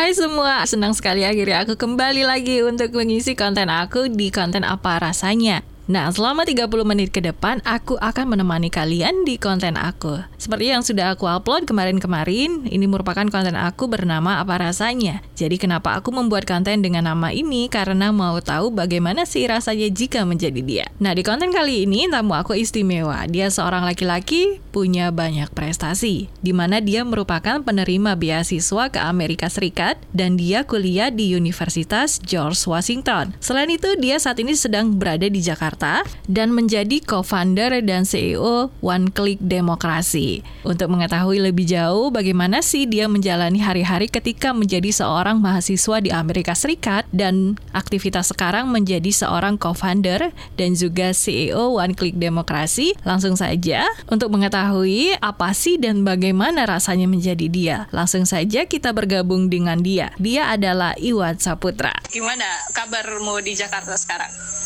Hai 0.00 0.16
semua, 0.16 0.64
senang 0.64 0.96
sekali 0.96 1.28
akhirnya 1.28 1.60
aku 1.60 1.76
kembali 1.76 2.24
lagi 2.24 2.64
untuk 2.64 2.88
mengisi 2.96 3.36
konten 3.36 3.68
aku 3.68 4.08
di 4.08 4.32
konten 4.32 4.64
apa 4.64 4.96
rasanya. 4.96 5.60
Nah, 5.90 6.06
selama 6.14 6.46
30 6.46 6.70
menit 6.86 7.10
ke 7.10 7.18
depan, 7.18 7.58
aku 7.66 7.98
akan 7.98 8.38
menemani 8.38 8.70
kalian 8.70 9.26
di 9.26 9.34
konten 9.42 9.74
aku. 9.74 10.22
Seperti 10.38 10.70
yang 10.70 10.86
sudah 10.86 11.18
aku 11.18 11.26
upload 11.26 11.66
kemarin-kemarin, 11.66 12.70
ini 12.70 12.86
merupakan 12.86 13.26
konten 13.26 13.58
aku 13.58 13.90
bernama 13.90 14.38
Apa 14.38 14.62
Rasanya. 14.62 15.18
Jadi 15.34 15.58
kenapa 15.58 15.98
aku 15.98 16.14
membuat 16.14 16.46
konten 16.46 16.78
dengan 16.78 17.10
nama 17.10 17.34
ini? 17.34 17.66
Karena 17.66 18.14
mau 18.14 18.38
tahu 18.38 18.70
bagaimana 18.70 19.26
sih 19.26 19.50
rasanya 19.50 19.90
jika 19.90 20.22
menjadi 20.22 20.62
dia. 20.62 20.86
Nah, 21.02 21.10
di 21.10 21.26
konten 21.26 21.50
kali 21.50 21.90
ini, 21.90 22.06
tamu 22.06 22.38
aku 22.38 22.54
istimewa. 22.54 23.26
Dia 23.26 23.50
seorang 23.50 23.82
laki-laki, 23.82 24.62
punya 24.70 25.10
banyak 25.10 25.50
prestasi. 25.50 26.30
Di 26.38 26.54
mana 26.54 26.78
dia 26.78 27.02
merupakan 27.02 27.66
penerima 27.66 28.14
beasiswa 28.14 28.94
ke 28.94 29.02
Amerika 29.02 29.50
Serikat, 29.50 29.98
dan 30.14 30.38
dia 30.38 30.62
kuliah 30.62 31.10
di 31.10 31.34
Universitas 31.34 32.22
George 32.22 32.62
Washington. 32.70 33.34
Selain 33.42 33.66
itu, 33.66 33.98
dia 33.98 34.22
saat 34.22 34.38
ini 34.38 34.54
sedang 34.54 34.94
berada 34.94 35.26
di 35.26 35.42
Jakarta 35.42 35.79
Jakarta 35.80 36.04
dan 36.28 36.52
menjadi 36.52 37.00
co-founder 37.00 37.80
dan 37.80 38.04
CEO 38.04 38.68
One 38.84 39.08
Click 39.08 39.40
Demokrasi. 39.40 40.44
Untuk 40.60 40.92
mengetahui 40.92 41.40
lebih 41.40 41.64
jauh 41.64 42.12
bagaimana 42.12 42.60
sih 42.60 42.84
dia 42.84 43.08
menjalani 43.08 43.64
hari-hari 43.64 44.12
ketika 44.12 44.52
menjadi 44.52 44.92
seorang 44.92 45.40
mahasiswa 45.40 45.96
di 46.04 46.12
Amerika 46.12 46.52
Serikat 46.52 47.08
dan 47.16 47.56
aktivitas 47.72 48.28
sekarang 48.28 48.68
menjadi 48.68 49.08
seorang 49.08 49.56
co-founder 49.56 50.36
dan 50.60 50.76
juga 50.76 51.16
CEO 51.16 51.80
One 51.80 51.96
Click 51.96 52.20
Demokrasi, 52.20 52.92
langsung 53.08 53.40
saja 53.40 53.88
untuk 54.12 54.36
mengetahui 54.36 55.16
apa 55.24 55.56
sih 55.56 55.80
dan 55.80 56.04
bagaimana 56.04 56.68
rasanya 56.68 57.08
menjadi 57.08 57.46
dia. 57.48 57.76
Langsung 57.88 58.28
saja 58.28 58.68
kita 58.68 58.92
bergabung 58.92 59.48
dengan 59.48 59.80
dia. 59.80 60.12
Dia 60.20 60.52
adalah 60.52 60.92
Iwan 61.00 61.40
Saputra. 61.40 61.96
Gimana 62.12 62.44
kabarmu 62.76 63.40
di 63.40 63.56
Jakarta 63.56 63.96
sekarang? 63.96 64.59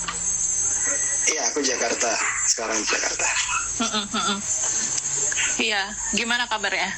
Iya, 1.25 1.43
aku 1.49 1.65
Jakarta. 1.65 2.13
Sekarang 2.45 2.77
di 2.77 2.87
Jakarta. 2.87 3.29
Iya, 5.57 5.83
gimana 6.13 6.45
kabarnya? 6.45 6.91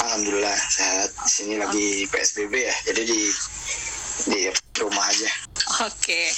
Alhamdulillah 0.00 0.56
sehat. 0.56 1.10
Di 1.24 1.30
sini 1.30 1.54
lagi 1.56 2.04
PSBB 2.08 2.54
ya, 2.56 2.76
jadi 2.92 3.02
di 3.04 3.20
di 4.28 4.40
rumah 4.80 5.04
aja. 5.08 5.30
Oke, 5.88 6.28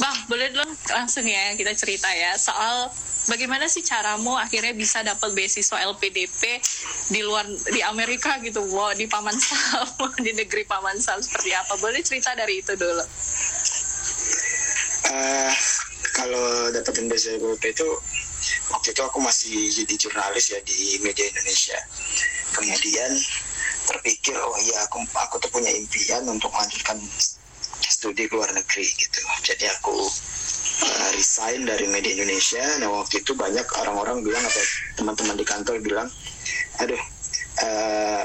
bang, 0.00 0.16
boleh 0.28 0.48
dong 0.52 0.72
langsung 0.92 1.24
ya 1.26 1.52
kita 1.56 1.72
cerita 1.76 2.08
ya 2.12 2.32
soal 2.38 2.88
bagaimana 3.28 3.66
sih 3.66 3.82
caramu 3.82 4.38
akhirnya 4.38 4.72
bisa 4.72 5.02
dapat 5.02 5.34
beasiswa 5.34 5.82
LPDP 5.84 6.62
di 7.12 7.20
luar 7.20 7.44
di 7.72 7.80
Amerika 7.82 8.38
gitu, 8.40 8.62
wow, 8.72 8.94
di 8.94 9.10
Paman 9.10 9.34
Sam, 9.36 9.90
di 10.24 10.32
negeri 10.32 10.64
Paman 10.64 10.96
Sam 11.02 11.20
seperti 11.20 11.52
apa? 11.52 11.76
Boleh 11.82 12.00
cerita 12.00 12.32
dari 12.32 12.62
itu 12.62 12.72
dulu. 12.78 13.04
Uh, 15.06 15.52
kalau 16.16 16.72
dapetin 16.72 17.06
BCBP 17.06 17.76
itu 17.76 17.88
waktu 18.72 18.88
itu 18.90 19.02
aku 19.04 19.18
masih 19.22 19.54
jadi 19.70 19.94
jurnalis 20.00 20.50
ya 20.50 20.60
di 20.64 20.98
media 21.04 21.26
Indonesia. 21.30 21.78
Kemudian 22.56 23.12
terpikir 23.86 24.34
oh 24.34 24.58
iya 24.66 24.82
aku 24.88 25.04
aku 25.14 25.36
tuh 25.38 25.50
punya 25.52 25.70
impian 25.70 26.26
untuk 26.26 26.50
melanjutkan 26.50 26.98
studi 27.86 28.26
ke 28.26 28.34
luar 28.34 28.50
negeri 28.50 28.82
gitu. 28.82 29.20
Jadi 29.46 29.70
aku 29.78 29.94
uh, 30.82 31.08
resign 31.14 31.68
dari 31.68 31.86
media 31.86 32.16
Indonesia. 32.16 32.64
Nah 32.82 32.90
waktu 32.90 33.22
itu 33.22 33.36
banyak 33.36 33.66
orang-orang 33.84 34.26
bilang 34.26 34.42
atau 34.42 34.64
teman-teman 34.98 35.36
di 35.38 35.46
kantor 35.46 35.76
bilang, 35.84 36.08
aduh 36.82 37.02
uh, 37.62 38.24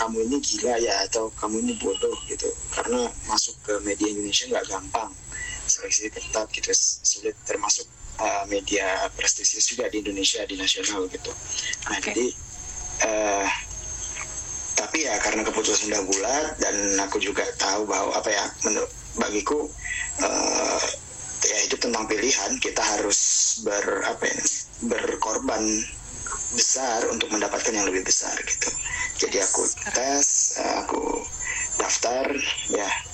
kamu 0.00 0.16
ini 0.30 0.36
gila 0.40 0.74
ya 0.80 0.94
atau 1.04 1.28
kamu 1.36 1.60
ini 1.60 1.72
bodoh 1.76 2.16
gitu 2.24 2.48
karena 2.72 3.04
masuk 3.28 3.52
ke 3.60 3.76
media 3.84 4.08
Indonesia 4.08 4.48
nggak 4.48 4.66
gampang 4.72 5.12
seleksi 5.80 6.12
ketat 6.12 6.46
gitu 6.52 6.68
sulit 6.76 7.36
termasuk 7.48 7.88
uh, 8.20 8.44
media 8.52 9.08
prestisius 9.16 9.72
juga 9.72 9.88
di 9.88 10.04
Indonesia 10.04 10.44
di 10.44 10.60
nasional 10.60 11.08
gitu. 11.08 11.32
Nah 11.88 11.96
okay. 11.96 12.12
jadi 12.12 12.26
uh, 13.08 13.48
tapi 14.76 15.08
ya 15.08 15.16
karena 15.20 15.44
keputusan 15.44 15.88
sudah 15.88 16.02
bulat 16.04 16.46
dan 16.60 16.76
aku 17.04 17.16
juga 17.20 17.44
tahu 17.56 17.88
bahwa 17.88 18.12
apa 18.16 18.28
ya 18.28 18.44
menurut 18.68 18.92
bagiku 19.16 19.68
uh, 20.20 20.84
ya 21.44 21.58
itu 21.64 21.76
tentang 21.80 22.04
pilihan 22.04 22.52
kita 22.60 22.80
harus 22.80 23.18
ber 23.64 24.04
apa 24.04 24.24
ya, 24.28 24.38
berkorban 24.88 25.64
besar 26.52 27.06
untuk 27.10 27.30
mendapatkan 27.30 27.72
yang 27.72 27.86
lebih 27.86 28.04
besar 28.04 28.32
gitu. 28.44 28.68
Jadi 29.20 29.36
aku 29.40 29.62
tes 29.92 30.56
aku 30.84 31.24
daftar 31.78 32.26
ya 32.72 32.84
ya 32.84 33.09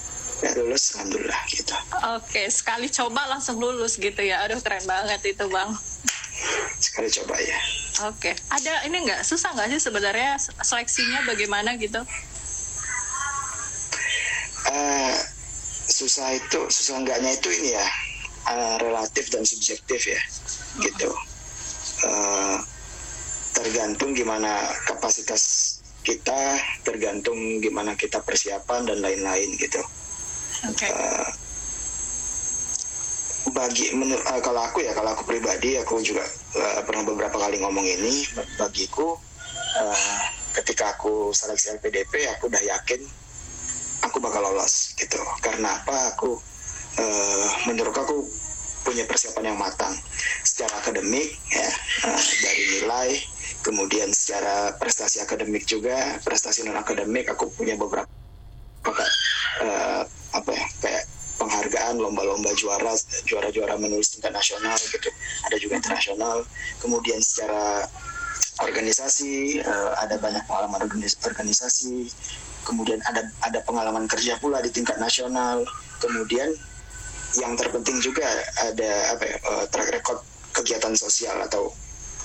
lulus 0.56 0.92
alhamdulillah 0.96 1.40
gitu. 1.48 1.74
Oke 2.16 2.48
sekali 2.52 2.92
coba 2.92 3.24
langsung 3.28 3.56
lulus 3.56 3.96
gitu 3.96 4.20
ya. 4.20 4.44
Aduh 4.44 4.60
keren 4.60 4.84
banget 4.84 5.20
itu 5.24 5.44
bang. 5.48 5.70
Sekali 6.76 7.08
coba 7.22 7.40
ya. 7.40 7.58
Oke. 8.12 8.36
Ada 8.52 8.84
ini 8.84 9.08
nggak? 9.08 9.24
Susah 9.24 9.56
nggak 9.56 9.72
sih 9.72 9.80
sebenarnya 9.80 10.36
seleksinya 10.60 11.24
bagaimana 11.24 11.80
gitu? 11.80 12.00
Uh, 14.66 15.16
susah 15.88 16.36
itu 16.36 16.60
susah 16.68 17.00
enggaknya 17.00 17.32
itu 17.32 17.48
ini 17.48 17.72
ya. 17.72 17.86
Uh, 18.46 18.76
relatif 18.78 19.32
dan 19.32 19.42
subjektif 19.42 20.06
ya 20.06 20.20
gitu. 20.84 21.10
Uh, 22.04 22.60
tergantung 23.56 24.12
gimana 24.12 24.68
kapasitas 24.84 25.76
kita 26.04 26.60
tergantung 26.86 27.58
gimana 27.58 27.98
kita 27.98 28.22
persiapan 28.22 28.86
dan 28.86 29.02
lain-lain 29.02 29.50
gitu 29.58 29.82
Okay. 30.74 30.90
Bagi 33.54 33.94
menurut 33.94 34.24
uh, 34.26 34.42
kalau 34.42 34.66
aku 34.66 34.82
ya 34.82 34.92
kalau 34.92 35.14
aku 35.14 35.22
pribadi 35.22 35.78
aku 35.78 36.02
juga 36.02 36.26
uh, 36.58 36.82
pernah 36.82 37.06
beberapa 37.06 37.38
kali 37.38 37.62
ngomong 37.62 37.86
ini 37.86 38.26
bagiku 38.58 39.14
uh, 39.78 40.18
ketika 40.58 40.98
aku 40.98 41.30
seleksi 41.30 41.78
LPDP 41.78 42.26
aku 42.36 42.50
udah 42.50 42.58
yakin 42.58 43.00
aku 44.02 44.18
bakal 44.18 44.42
lolos 44.42 44.98
gitu. 44.98 45.18
Karena 45.40 45.78
apa? 45.78 46.18
Aku 46.18 46.34
uh, 46.98 47.48
menurut 47.70 47.94
aku 47.94 48.26
punya 48.82 49.06
persiapan 49.06 49.54
yang 49.54 49.58
matang. 49.58 49.94
Secara 50.42 50.82
akademik 50.82 51.30
ya 51.54 51.68
uh, 52.10 52.22
dari 52.42 52.64
nilai 52.80 53.08
kemudian 53.62 54.10
secara 54.14 54.74
prestasi 54.78 55.22
akademik 55.22 55.66
juga 55.66 56.18
prestasi 56.22 56.62
non 56.62 56.78
akademik 56.78 57.26
aku 57.30 57.50
punya 57.50 57.74
beberapa 57.74 58.06
apa 60.36 60.50
ya 60.52 60.66
kayak 60.84 61.04
penghargaan 61.36 62.00
lomba-lomba 62.00 62.48
juara 62.56 62.96
juara-juara 63.28 63.76
menulis 63.76 64.16
tingkat 64.16 64.32
nasional 64.32 64.76
gitu. 64.80 65.08
Ada 65.48 65.56
juga 65.60 65.74
internasional. 65.80 66.36
Kemudian 66.80 67.20
secara 67.20 67.84
organisasi 68.64 69.60
uh, 69.60 69.92
ada 70.00 70.16
banyak 70.16 70.44
pengalaman 70.48 70.88
organisasi. 71.24 72.08
Kemudian 72.66 72.98
ada 73.06 73.30
ada 73.44 73.62
pengalaman 73.62 74.08
kerja 74.08 74.40
pula 74.40 74.64
di 74.64 74.72
tingkat 74.72 74.96
nasional. 74.96 75.62
Kemudian 76.00 76.50
yang 77.36 77.52
terpenting 77.54 78.00
juga 78.00 78.24
ada 78.64 78.90
apa 79.12 79.24
ya, 79.28 79.36
uh, 79.44 79.64
track 79.68 79.92
record 79.92 80.20
kegiatan 80.56 80.96
sosial 80.96 81.36
atau 81.44 81.68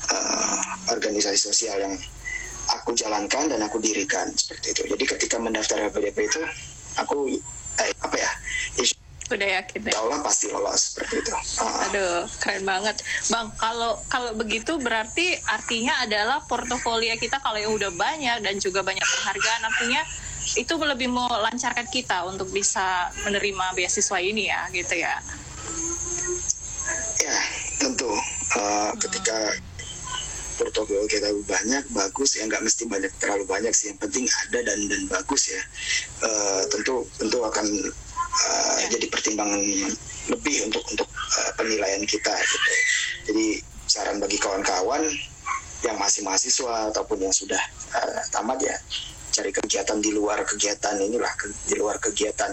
uh, 0.07 0.59
organisasi 0.87 1.51
sosial 1.51 1.83
yang 1.83 1.95
aku 2.79 2.95
jalankan 2.95 3.51
dan 3.51 3.59
aku 3.59 3.77
dirikan 3.83 4.31
seperti 4.31 4.71
itu. 4.71 4.81
Jadi 4.87 5.03
ketika 5.03 5.35
mendaftar 5.35 5.91
LPDP 5.91 6.31
itu 6.31 6.41
aku 6.95 7.35
eh, 7.79 7.93
apa 8.03 8.17
ya? 8.19 8.31
Udah 9.31 9.47
yakin 9.63 9.79
ya? 9.87 9.95
Allah 9.95 10.19
pasti 10.19 10.51
lolos 10.51 10.91
seperti 10.91 11.23
itu. 11.23 11.31
Uh. 11.31 11.85
aduh 11.87 12.27
keren 12.43 12.67
banget. 12.67 12.99
Bang 13.31 13.47
kalau 13.55 13.95
kalau 14.11 14.35
begitu 14.35 14.75
berarti 14.75 15.39
artinya 15.47 16.03
adalah 16.03 16.43
portofolio 16.43 17.15
kita 17.15 17.39
kalau 17.39 17.55
yang 17.55 17.71
udah 17.71 17.95
banyak 17.95 18.43
dan 18.43 18.55
juga 18.59 18.83
banyak 18.83 19.03
penghargaan 19.03 19.63
artinya 19.71 20.03
itu 20.59 20.73
lebih 20.75 21.07
melancarkan 21.07 21.87
kita 21.87 22.27
untuk 22.27 22.51
bisa 22.51 23.07
menerima 23.23 23.71
beasiswa 23.71 24.19
ini 24.19 24.51
ya 24.51 24.67
gitu 24.75 24.99
ya? 24.99 25.15
Ya 27.23 27.37
tentu. 27.79 28.11
Uh, 28.51 28.91
ketika 28.99 29.55
portofolio 30.61 31.09
kita 31.09 31.33
banyak 31.49 31.83
bagus 31.89 32.37
ya 32.37 32.45
nggak 32.45 32.61
mesti 32.61 32.85
banyak 32.85 33.09
terlalu 33.17 33.49
banyak 33.49 33.73
sih. 33.73 33.89
Yang 33.89 33.99
penting 34.05 34.25
ada 34.29 34.59
dan 34.61 34.79
dan 34.85 35.01
bagus 35.09 35.49
ya. 35.49 35.61
Uh, 36.21 36.61
tentu 36.69 37.01
tentu 37.17 37.41
akan 37.41 37.65
uh, 37.65 38.77
ya. 38.85 38.87
jadi 38.93 39.05
pertimbangan 39.09 39.61
lebih 40.29 40.69
untuk 40.69 40.85
untuk 40.93 41.09
uh, 41.09 41.51
penilaian 41.57 42.05
kita 42.05 42.33
gitu. 42.37 42.57
Jadi 43.33 43.45
saran 43.89 44.21
bagi 44.21 44.37
kawan-kawan 44.37 45.03
yang 45.81 45.97
masih 45.97 46.21
mahasiswa 46.21 46.93
ataupun 46.93 47.25
yang 47.25 47.33
sudah 47.33 47.59
uh, 47.97 48.21
tamat 48.29 48.61
ya 48.61 48.77
cari 49.31 49.49
kegiatan 49.49 49.97
di 50.03 50.11
luar 50.11 50.43
kegiatan 50.43 50.99
inilah 50.99 51.31
ke, 51.39 51.49
di 51.65 51.75
luar 51.79 51.97
kegiatan 51.97 52.51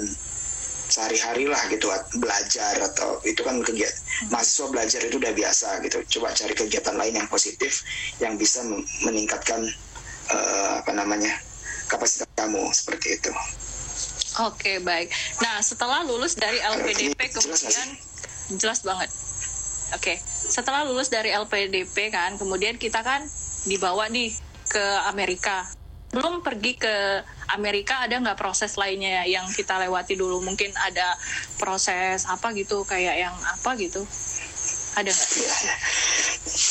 sehari-hari 0.89 1.45
lah 1.45 1.61
gitu 1.69 1.93
belajar 2.17 2.75
atau 2.81 3.21
itu 3.29 3.45
kan 3.45 3.61
kegiatan 3.61 4.01
mahasiswa 4.33 4.67
belajar 4.73 5.01
itu 5.05 5.21
udah 5.21 5.33
biasa 5.37 5.85
gitu 5.85 6.01
coba 6.19 6.33
cari 6.33 6.55
kegiatan 6.57 6.97
lain 6.97 7.15
yang 7.21 7.29
positif 7.29 7.85
yang 8.19 8.41
bisa 8.41 8.65
meningkatkan 9.05 9.69
uh, 10.33 10.81
apa 10.81 10.93
namanya 10.97 11.33
kapasitas 11.89 12.29
kamu 12.37 12.69
seperti 12.73 13.21
itu. 13.21 13.33
Oke 14.49 14.81
baik. 14.85 15.13
Nah 15.45 15.61
setelah 15.65 16.05
lulus 16.05 16.37
dari 16.37 16.61
LPDP 16.61 17.21
Jelas 17.33 17.45
kemudian 17.45 17.89
jelas 18.57 18.81
banget. 18.85 19.11
Oke 19.97 20.21
setelah 20.25 20.85
lulus 20.89 21.13
dari 21.13 21.33
LPDP 21.33 22.13
kan 22.13 22.37
kemudian 22.41 22.77
kita 22.81 23.05
kan 23.05 23.25
dibawa 23.69 24.09
nih 24.09 24.33
ke 24.69 24.85
Amerika. 25.09 25.78
Belum 26.19 26.43
pergi 26.43 26.75
ke 26.75 27.23
Amerika 27.55 28.03
ada 28.03 28.19
nggak 28.19 28.35
proses 28.35 28.75
lainnya 28.75 29.23
yang 29.23 29.47
kita 29.55 29.79
lewati 29.79 30.19
dulu? 30.19 30.43
Mungkin 30.43 30.75
ada 30.75 31.15
proses 31.63 32.27
apa 32.27 32.51
gitu 32.59 32.83
kayak 32.83 33.23
yang 33.23 33.37
apa 33.39 33.79
gitu? 33.79 34.03
Ada 34.99 35.15
nggak? 35.15 35.29
Iya, 35.39 35.55
iya. 35.63 35.75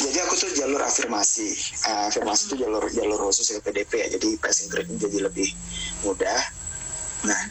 Jadi 0.03 0.17
aku 0.19 0.33
tuh 0.35 0.51
jalur 0.51 0.83
afirmasi. 0.83 1.47
Uh, 1.87 2.11
afirmasi 2.11 2.51
itu 2.51 2.55
jalur 2.67 2.83
jalur 2.91 3.19
khusus 3.31 3.55
LPDP 3.55 4.03
ya. 4.03 4.07
Jadi 4.19 4.35
passing 4.35 4.67
grade 4.67 4.91
jadi 4.99 5.31
lebih 5.31 5.47
mudah. 6.03 6.43
Nah, 7.23 7.41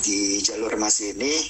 di 0.00 0.40
jalur 0.40 0.72
afirmasi 0.72 1.12
ini 1.12 1.44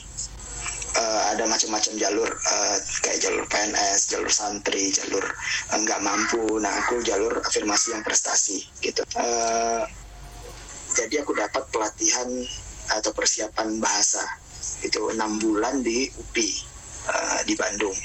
uh, 0.99 1.23
ada 1.35 1.44
macam-macam 1.46 1.93
jalur 1.99 2.31
uh, 2.31 2.76
kayak 3.02 3.19
jalur 3.23 3.44
PNS, 3.50 4.14
jalur 4.14 4.31
santri, 4.31 4.91
jalur 4.94 5.25
uh, 5.70 5.79
nggak 5.79 6.00
mampu. 6.02 6.58
Nah, 6.62 6.73
aku 6.85 7.02
jalur 7.02 7.43
afirmasi 7.43 7.94
yang 7.94 8.02
prestasi 8.02 8.64
gitu. 8.81 9.02
Uh, 9.19 9.87
jadi 10.94 11.26
aku 11.26 11.35
dapat 11.35 11.67
pelatihan 11.75 12.29
atau 12.94 13.11
persiapan 13.11 13.82
bahasa 13.82 14.23
itu 14.85 15.00
enam 15.12 15.37
bulan 15.41 15.82
di 15.82 16.08
UPI 16.14 16.50
uh, 17.08 17.41
di 17.44 17.55
Bandung 17.56 17.96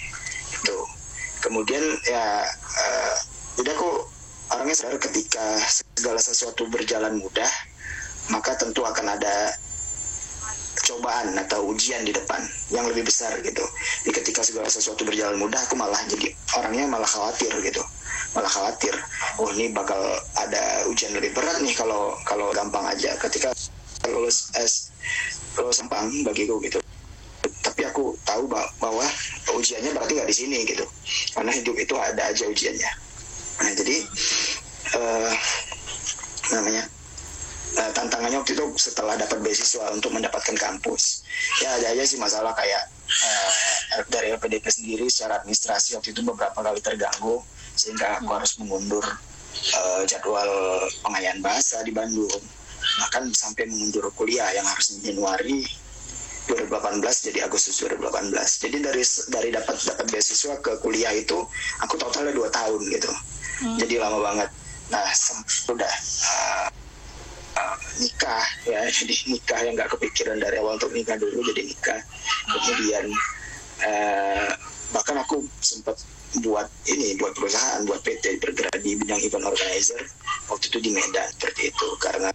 itu 0.50 0.78
kemudian 1.44 1.84
ya 2.08 2.44
uh, 2.48 3.16
jadi 3.60 3.76
aku 3.76 3.90
orangnya 4.50 4.76
sadar 4.76 5.00
ketika 5.00 5.46
segala 5.70 6.20
sesuatu 6.20 6.68
berjalan 6.68 7.20
mudah 7.20 7.48
maka 8.32 8.56
tentu 8.60 8.84
akan 8.84 9.16
ada 9.20 9.54
cobaan 10.90 11.38
atau 11.38 11.70
ujian 11.70 12.02
di 12.02 12.10
depan 12.10 12.42
yang 12.74 12.90
lebih 12.90 13.06
besar 13.06 13.38
gitu. 13.46 13.62
Jadi 14.04 14.12
ketika 14.18 14.42
segala 14.42 14.66
sesuatu 14.66 15.06
berjalan 15.06 15.38
mudah, 15.38 15.62
aku 15.62 15.78
malah 15.78 16.02
jadi 16.10 16.34
orangnya 16.58 16.90
malah 16.90 17.06
khawatir 17.06 17.54
gitu, 17.62 17.82
malah 18.34 18.50
khawatir. 18.50 18.92
Oh 19.38 19.54
ini 19.54 19.70
bakal 19.70 20.02
ada 20.42 20.90
ujian 20.90 21.14
lebih 21.14 21.32
berat 21.38 21.62
nih 21.62 21.78
kalau 21.78 22.18
kalau 22.26 22.50
gampang 22.50 22.90
aja. 22.90 23.14
Ketika 23.22 23.54
lulus 24.10 24.50
S 24.58 24.90
lulus 25.56 25.86
gampang 25.86 26.10
bagiku 26.26 26.58
gitu. 26.66 26.82
Tapi 27.60 27.86
aku 27.86 28.18
tahu 28.26 28.50
bah- 28.50 28.72
bahwa 28.82 29.06
ujiannya 29.54 29.94
berarti 29.94 30.18
nggak 30.18 30.30
di 30.32 30.36
sini 30.36 30.58
gitu, 30.66 30.84
karena 31.38 31.52
hidup 31.54 31.76
itu 31.78 31.96
ada 31.96 32.32
aja 32.32 32.44
ujiannya. 32.50 32.92
Nah 33.60 33.72
jadi 33.76 33.98
eh, 34.96 35.32
namanya 36.56 36.84
Nah, 37.69 37.89
tantangannya 37.94 38.42
waktu 38.42 38.57
itu 38.57 38.66
setelah 38.81 39.13
dapat 39.13 39.45
beasiswa 39.45 39.94
untuk 39.94 40.10
mendapatkan 40.10 40.57
kampus. 40.57 41.21
Ya 41.62 41.77
ada 41.77 41.94
aja 41.94 42.04
sih 42.06 42.18
masalah 42.18 42.54
kayak 42.57 42.83
eh, 43.06 43.50
dari 44.10 44.33
LPDP 44.33 44.66
sendiri 44.69 45.06
secara 45.06 45.42
administrasi 45.42 45.94
waktu 45.94 46.12
itu 46.18 46.25
beberapa 46.25 46.57
kali 46.57 46.81
terganggu 46.81 47.45
sehingga 47.77 48.19
aku 48.19 48.31
harus 48.33 48.57
mengundur 48.57 49.06
eh, 49.75 50.04
jadwal 50.10 50.50
pengayaan 51.06 51.45
bahasa 51.45 51.86
di 51.86 51.94
Bandung. 51.94 52.42
Bahkan 53.06 53.30
sampai 53.38 53.69
mengundur 53.69 54.10
kuliah 54.18 54.50
yang 54.56 54.66
harusnya 54.66 55.06
Januari 55.06 55.62
2018 56.50 57.30
jadi 57.30 57.45
Agustus 57.45 57.77
2018 57.86 58.33
jadi 58.66 58.77
dari 58.81 59.04
dari 59.30 59.50
dapat 59.54 59.77
dapat 59.77 60.06
beasiswa 60.10 60.57
ke 60.57 60.81
kuliah 60.81 61.13
itu 61.13 61.38
aku 61.86 61.94
totalnya 62.01 62.33
dua 62.33 62.50
tahun 62.50 62.81
gitu. 62.89 63.12
Jadi 63.77 64.01
lama 64.01 64.18
banget. 64.25 64.50
Nah 64.89 65.06
sem- 65.13 65.45
udah 65.69 65.94
uh, 66.25 66.68
nikah 68.00 68.46
ya 68.66 68.81
jadi 68.88 69.16
nikah 69.30 69.60
yang 69.63 69.74
nggak 69.75 69.92
kepikiran 69.94 70.40
dari 70.40 70.57
awal 70.57 70.80
untuk 70.80 70.92
nikah 70.96 71.19
dulu 71.19 71.44
jadi 71.51 71.63
nikah. 71.68 72.01
Kemudian 72.48 73.06
uh, 73.86 74.51
bahkan 74.96 75.19
aku 75.22 75.46
sempat 75.60 76.00
buat 76.46 76.69
ini 76.86 77.18
buat 77.18 77.34
perusahaan 77.34 77.84
buat 77.86 78.01
PT 78.06 78.40
bergerak 78.40 78.80
di 78.81 78.96
bidang 78.98 79.22
event 79.22 79.46
organizer 79.50 80.01
waktu 80.48 80.66
itu 80.72 80.80
di 80.80 80.90
Medan 80.96 81.28
seperti 81.36 81.69
itu. 81.69 81.88
Karena 82.00 82.30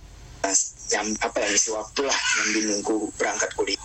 yang 0.93 1.09
apa 1.25 1.41
ya 1.41 1.49
ngisi 1.49 1.71
waktu 1.73 2.01
lah 2.05 2.19
yang 2.41 2.49
bingung 2.53 3.09
berangkat 3.17 3.51
kuliah. 3.57 3.81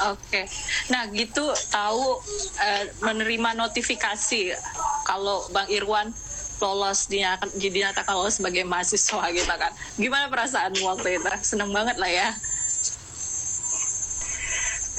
Oke, 0.00 0.48
nah 0.88 1.04
gitu 1.12 1.52
tahu 1.68 2.16
eh, 2.56 2.88
menerima 3.04 3.52
notifikasi 3.52 4.56
kalau 5.04 5.44
Bang 5.52 5.68
Irwan 5.68 6.08
lolos 6.60 7.08
dinyatakan, 7.08 7.50
dinyatakan 7.56 8.12
lolos 8.14 8.36
sebagai 8.38 8.62
mahasiswa 8.68 9.24
gitu 9.32 9.48
kan. 9.48 9.72
Gimana 9.96 10.28
perasaanmu 10.28 10.84
waktu 10.84 11.18
itu? 11.18 11.28
Seneng 11.42 11.72
banget 11.72 11.96
lah 11.96 12.10
ya. 12.12 12.28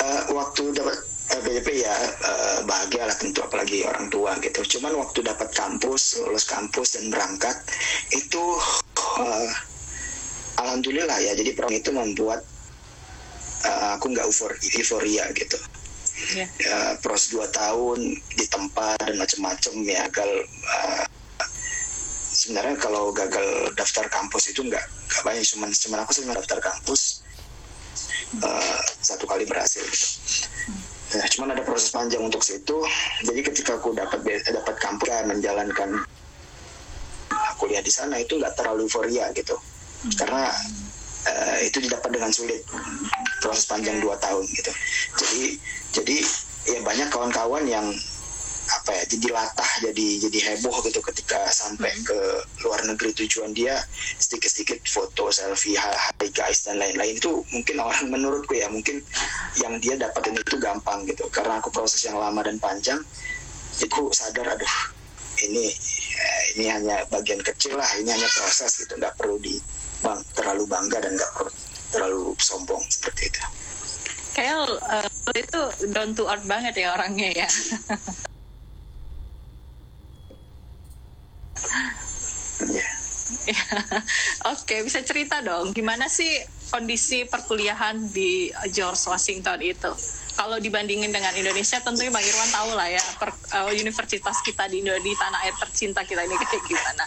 Eh, 0.02 0.22
waktu 0.34 0.74
dapat 0.74 0.98
LPDP 1.32 1.86
ya 1.86 1.96
eh, 2.26 2.60
bahagia 2.66 3.08
lah 3.08 3.16
tentu 3.16 3.46
apalagi 3.46 3.86
orang 3.86 4.10
tua 4.10 4.36
gitu. 4.42 4.66
Cuman 4.78 4.98
waktu 4.98 5.22
dapat 5.22 5.54
kampus, 5.54 6.20
lulus 6.26 6.50
kampus 6.50 6.98
dan 6.98 7.14
berangkat 7.14 7.56
itu 8.12 8.44
eh, 9.22 9.52
alhamdulillah 10.60 11.22
ya. 11.22 11.38
Jadi 11.38 11.54
program 11.54 11.78
itu 11.78 11.90
membuat 11.94 12.42
eh, 13.64 13.90
aku 13.96 14.10
nggak 14.10 14.26
eufor- 14.26 14.60
euforia 14.76 15.30
gitu. 15.38 15.58
Iya. 16.22 16.46
Ya, 16.62 16.78
pros 17.02 17.34
dua 17.34 17.50
tahun 17.50 17.98
di 18.38 18.46
tempat 18.46 19.02
dan 19.02 19.18
macam-macam 19.18 19.74
ya 19.86 20.06
gagal 20.10 20.32
eh, 20.46 21.06
sebenarnya 22.42 22.74
kalau 22.82 23.14
gagal 23.14 23.70
daftar 23.78 24.10
kampus 24.10 24.50
itu 24.50 24.66
nggak 24.66 24.82
nggak 24.82 25.22
banyak 25.22 25.46
cuman 25.46 25.70
cuman 25.70 26.00
aku 26.02 26.12
cuma 26.18 26.34
daftar 26.34 26.58
kampus 26.58 27.22
eh, 28.42 28.82
satu 29.06 29.30
kali 29.30 29.46
berhasil 29.46 29.86
gitu. 29.86 30.08
Ya, 31.12 31.28
cuman 31.28 31.52
ada 31.52 31.62
proses 31.68 31.92
panjang 31.92 32.24
untuk 32.24 32.40
situ. 32.40 32.80
Jadi 33.28 33.44
ketika 33.44 33.76
aku 33.76 33.92
dapat 33.92 34.24
dapat 34.48 34.76
kampus 34.80 35.12
ya, 35.12 35.28
menjalankan 35.28 36.00
kuliah 37.60 37.84
di 37.84 37.92
sana 37.92 38.16
itu 38.18 38.40
nggak 38.40 38.56
terlalu 38.56 38.88
euforia 38.88 39.28
gitu, 39.36 39.54
karena 40.18 40.50
eh, 41.28 41.68
itu 41.68 41.84
didapat 41.84 42.10
dengan 42.16 42.32
sulit 42.32 42.64
proses 43.44 43.68
panjang 43.68 44.00
dua 44.00 44.16
tahun 44.24 44.48
gitu. 44.50 44.72
Jadi 45.20 45.44
jadi 45.92 46.16
ya 46.72 46.80
banyak 46.82 47.08
kawan-kawan 47.12 47.68
yang 47.68 47.86
apa 48.72 48.92
ya 48.96 49.04
jadi 49.18 49.28
latah 49.36 49.72
jadi 49.84 50.08
jadi 50.28 50.40
heboh 50.52 50.76
gitu 50.88 51.04
ketika 51.04 51.40
sampai 51.52 51.92
ke 52.08 52.20
luar 52.64 52.80
negeri 52.88 53.12
tujuan 53.12 53.52
dia 53.52 53.76
sedikit-sedikit 54.20 54.80
foto 54.88 55.28
selfie 55.34 55.76
hai 55.76 56.28
guys 56.32 56.64
dan 56.64 56.80
lain-lain. 56.80 57.18
Itu 57.18 57.44
mungkin 57.52 57.80
orang 57.82 58.08
menurutku 58.14 58.56
ya 58.56 58.72
mungkin 58.72 59.04
yang 59.60 59.78
dia 59.84 59.98
dapatin 60.00 60.38
itu 60.38 60.58
gampang 60.58 61.04
gitu. 61.08 61.28
Karena 61.30 61.60
aku 61.60 61.70
proses 61.74 62.04
yang 62.08 62.18
lama 62.18 62.42
dan 62.46 62.58
panjang 62.62 63.02
aku 63.82 64.14
sadar 64.14 64.46
aduh 64.46 64.76
ini 65.42 65.74
eh, 66.16 66.42
ini 66.54 66.70
hanya 66.70 67.02
bagian 67.10 67.42
kecil 67.42 67.74
lah 67.76 67.88
ini 67.98 68.14
hanya 68.14 68.30
proses 68.30 68.86
gitu. 68.86 68.94
Nggak 68.96 69.18
perlu 69.18 69.42
di 69.42 69.58
bang 70.02 70.22
terlalu 70.38 70.64
bangga 70.70 71.02
dan 71.02 71.14
nggak 71.18 71.32
perlu 71.36 71.52
terlalu 71.92 72.32
sombong 72.40 72.84
seperti 72.88 73.28
itu. 73.28 73.42
Kayak 74.32 74.80
eh, 74.80 75.08
lo 75.10 75.34
itu 75.36 75.62
down 75.92 76.16
to 76.16 76.24
earth 76.30 76.48
banget 76.48 76.78
ya 76.78 76.94
orangnya 76.96 77.30
ya. 77.36 77.50
ya 82.78 82.88
Oke, 84.54 84.84
bisa 84.86 85.02
cerita 85.02 85.40
dong 85.42 85.72
gimana 85.72 86.08
sih 86.08 86.42
kondisi 86.72 87.28
perkuliahan 87.28 88.12
di 88.12 88.50
George 88.72 89.12
Washington 89.12 89.60
itu? 89.62 89.92
Kalau 90.32 90.58
dibandingin 90.58 91.12
dengan 91.12 91.36
Indonesia, 91.36 91.84
tentunya 91.84 92.10
Bang 92.10 92.24
Irwan 92.24 92.50
tahu 92.50 92.70
lah 92.74 92.88
ya, 92.88 93.04
per, 93.20 93.36
eh, 93.36 93.76
universitas 93.78 94.40
kita 94.42 94.72
di 94.72 94.80
di 94.82 95.14
tanah 95.14 95.44
air 95.44 95.56
tercinta 95.60 96.08
kita 96.08 96.24
ini 96.24 96.36
kayak 96.42 96.64
gimana. 96.66 97.06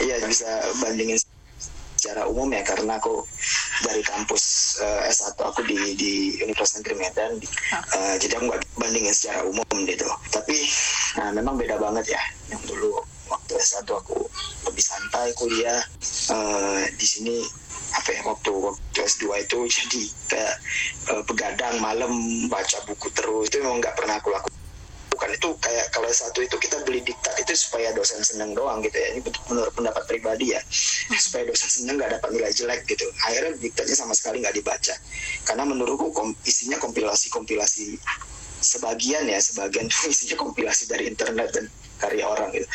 Iya 0.00 0.16
bisa 0.24 0.48
bandingin 0.80 1.20
secara 2.00 2.24
umum 2.24 2.48
ya 2.48 2.64
karena 2.64 2.96
aku 2.96 3.20
dari 3.84 4.00
kampus 4.00 4.76
eh, 4.80 5.12
S1 5.12 5.36
aku 5.36 5.60
di 5.68 5.76
di 5.96 6.12
Universitas 6.40 6.80
Negeri 6.80 6.96
Medan 6.96 7.32
Eh, 8.00 8.16
jadi 8.16 8.40
aku 8.40 8.48
nggak 8.48 8.62
bandingin 8.80 9.12
secara 9.12 9.44
umum 9.44 9.76
gitu 9.84 10.08
tapi 10.32 10.56
nah, 11.20 11.30
memang 11.36 11.60
beda 11.60 11.76
banget 11.76 12.16
ya 12.16 12.22
yang 12.48 12.62
dulu 12.64 12.96
waktu 13.30 13.52
S1 13.56 13.86
aku 13.86 14.18
lebih 14.68 14.84
santai 14.84 15.30
kuliah. 15.38 15.80
Eh, 16.34 16.82
di 16.98 17.06
sini 17.06 17.36
apa 17.90 18.10
ya 18.14 18.22
waktu 18.26 18.50
waktu 18.54 18.98
S2 19.02 19.24
itu 19.46 19.58
jadi 19.78 20.02
kayak 20.30 20.54
eh, 21.14 21.22
begadang 21.24 21.76
malam 21.78 22.12
baca 22.50 22.78
buku 22.84 23.08
terus. 23.14 23.46
Itu 23.48 23.62
memang 23.62 23.78
nggak 23.80 23.94
pernah 23.96 24.18
aku 24.18 24.30
lakukan. 24.34 24.58
Bukan 25.10 25.30
itu 25.36 25.48
kayak 25.60 25.86
kalau 25.92 26.08
satu 26.08 26.40
itu 26.40 26.56
kita 26.56 26.80
beli 26.86 27.04
diktat 27.04 27.36
itu 27.44 27.52
supaya 27.52 27.92
dosen 27.92 28.24
seneng 28.24 28.56
doang 28.56 28.80
gitu 28.80 28.96
ya. 28.96 29.08
Ini 29.14 29.20
menurut 29.52 29.72
pendapat 29.76 30.02
pribadi 30.08 30.56
ya. 30.56 30.60
Supaya 31.18 31.44
dosen 31.44 31.68
seneng 31.68 32.00
nggak 32.00 32.18
dapat 32.18 32.30
nilai 32.34 32.52
jelek 32.54 32.88
gitu. 32.88 33.04
Akhirnya 33.28 33.52
diktatnya 33.60 33.96
sama 33.98 34.16
sekali 34.16 34.40
nggak 34.40 34.56
dibaca. 34.56 34.94
Karena 35.44 35.64
menurutku 35.68 36.10
kom- 36.16 36.38
isinya 36.46 36.80
kompilasi 36.80 37.28
kompilasi 37.28 38.00
sebagian 38.60 39.24
ya 39.26 39.40
sebagian 39.40 39.88
tuh 39.92 40.12
isinya 40.12 40.36
kompilasi 40.36 40.84
dari 40.88 41.08
internet 41.08 41.48
dan 41.52 41.64
karya 42.00 42.24
orang 42.24 42.48
gitu. 42.56 42.66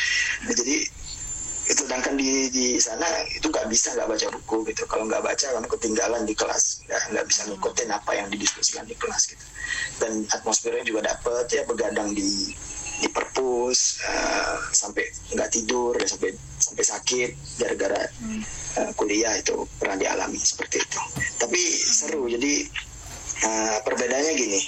Nah, 0.45 0.53
jadi 0.53 0.75
itu 1.65 1.81
sedangkan 1.81 2.13
di 2.13 2.53
di 2.53 2.67
sana 2.77 3.09
itu 3.33 3.49
nggak 3.49 3.65
bisa 3.73 3.97
nggak 3.97 4.05
baca 4.05 4.27
buku 4.37 4.57
gitu. 4.69 4.85
Kalau 4.85 5.09
nggak 5.09 5.25
baca 5.25 5.45
kamu 5.49 5.67
ketinggalan 5.73 6.21
di 6.29 6.37
kelas 6.37 6.85
nggak 6.85 7.01
nggak 7.17 7.25
bisa 7.25 7.41
ngikutin 7.49 7.89
apa 7.89 8.11
yang 8.13 8.27
didiskusikan 8.29 8.85
di 8.85 8.93
kelas 8.93 9.33
gitu. 9.33 9.45
Dan 9.97 10.29
atmosfernya 10.29 10.85
juga 10.85 11.01
dapet 11.09 11.49
ya 11.49 11.65
begadang 11.65 12.13
di 12.13 12.53
di 12.95 13.11
perpus 13.11 13.99
uh, 14.07 14.71
sampai 14.71 15.03
nggak 15.35 15.49
tidur 15.51 15.97
sampai 16.05 16.31
sampai 16.61 16.85
sakit 16.85 17.29
gara-gara 17.59 18.07
uh, 18.79 18.91
kuliah 18.95 19.35
itu 19.35 19.65
pernah 19.81 19.97
dialami 19.97 20.37
seperti 20.37 20.79
itu. 20.79 21.01
Tapi 21.41 21.59
seru 21.81 22.29
jadi 22.29 22.53
uh, 23.41 23.77
perbedaannya 23.81 24.33
gini 24.37 24.61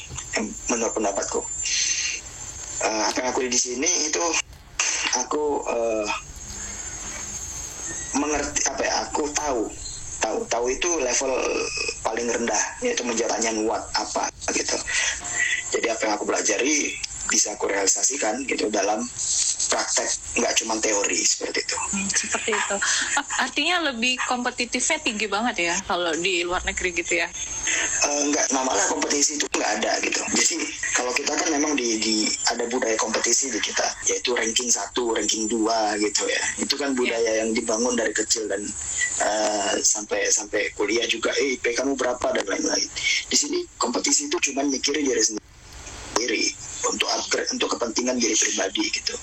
menurut 0.74 0.98
pendapatku. 0.98 1.40
Uh, 2.78 3.04
apa 3.10 3.18
yang 3.22 3.30
aku 3.34 3.46
di 3.46 3.58
sini 3.58 3.90
itu 4.10 4.22
aku 5.24 5.64
uh, 5.66 6.08
mengerti 8.18 8.62
apa 8.68 8.82
ya 8.84 8.94
aku 9.08 9.24
tahu. 9.34 9.62
Tahu 10.18 10.38
tahu 10.50 10.66
itu 10.74 10.90
level 10.98 11.32
paling 12.02 12.26
rendah 12.26 12.64
yaitu 12.82 13.06
what 13.64 13.86
apa 13.94 14.28
gitu. 14.52 14.76
Jadi 15.78 15.88
apa 15.94 16.02
yang 16.10 16.14
aku 16.18 16.26
pelajari 16.26 16.98
bisa 17.28 17.54
aku 17.54 17.70
realisasikan 17.70 18.42
gitu 18.48 18.72
dalam 18.72 19.04
praktek 19.68 20.10
nggak 20.40 20.54
cuma 20.64 20.76
teori 20.80 21.20
seperti 21.22 21.64
itu. 21.64 21.78
Hmm, 21.94 22.08
seperti 22.10 22.52
itu. 22.56 22.76
Artinya 23.40 23.76
lebih 23.92 24.16
kompetitifnya 24.26 24.98
tinggi 25.04 25.28
banget 25.28 25.56
ya 25.72 25.76
kalau 25.86 26.12
di 26.16 26.42
luar 26.48 26.64
negeri 26.64 26.96
gitu 26.96 27.20
ya? 27.20 27.28
Uh, 28.08 28.32
nggak 28.32 28.48
malah 28.56 28.80
kompetisi 28.88 29.36
itu 29.36 29.46
nggak 29.52 29.72
ada 29.82 29.92
gitu. 30.02 30.22
Jadi 30.34 30.56
kalau 30.96 31.12
kita 31.14 31.34
kan 31.36 31.48
memang 31.52 31.74
di, 31.76 32.00
di 32.00 32.16
ada 32.48 32.64
budaya 32.72 32.96
kompetisi 32.96 33.52
di 33.52 33.60
kita 33.60 33.86
yaitu 34.08 34.32
ranking 34.34 34.72
satu 34.72 35.14
ranking 35.14 35.46
dua 35.52 36.00
gitu 36.00 36.24
ya. 36.26 36.42
Itu 36.64 36.80
kan 36.80 36.96
budaya 36.96 37.20
yeah. 37.20 37.36
yang 37.44 37.52
dibangun 37.52 37.94
dari 38.00 38.16
kecil 38.16 38.48
dan 38.48 38.64
uh, 39.22 39.74
sampai 39.84 40.28
sampai 40.32 40.72
kuliah 40.74 41.06
juga 41.06 41.36
eh 41.36 41.60
IP 41.60 41.76
kamu 41.76 42.00
berapa? 42.00 42.28
dan 42.34 42.44
lain-lain. 42.44 42.88
Di 43.28 43.36
sini 43.40 43.64
kompetisi 43.80 44.28
itu 44.28 44.38
cuma 44.52 44.66
mikirin 44.68 45.06
diri 45.06 45.24
sendiri 45.24 46.44
untuk 46.88 47.08
upgrade 47.12 47.50
untuk 47.54 47.70
kepentingan 47.78 48.18
diri 48.18 48.36
pribadi 48.36 48.84
gitu 48.90 49.16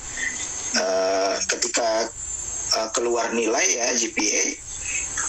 uh, 0.78 1.34
ketika 1.48 2.08
uh, 2.78 2.88
keluar 2.94 3.30
nilai 3.32 3.64
ya 3.78 3.86
GPA 3.94 4.44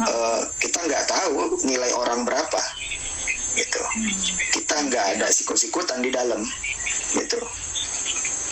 uh, 0.05 0.41
kita 0.59 0.79
nggak 0.85 1.05
tahu 1.07 1.59
nilai 1.65 1.91
orang 1.95 2.25
berapa 2.25 2.61
gitu 3.55 3.81
kita 4.59 4.75
nggak 4.91 5.05
ada 5.17 5.27
sikut-sikutan 5.31 6.03
di 6.03 6.11
dalam 6.11 6.43
gitu 7.15 7.39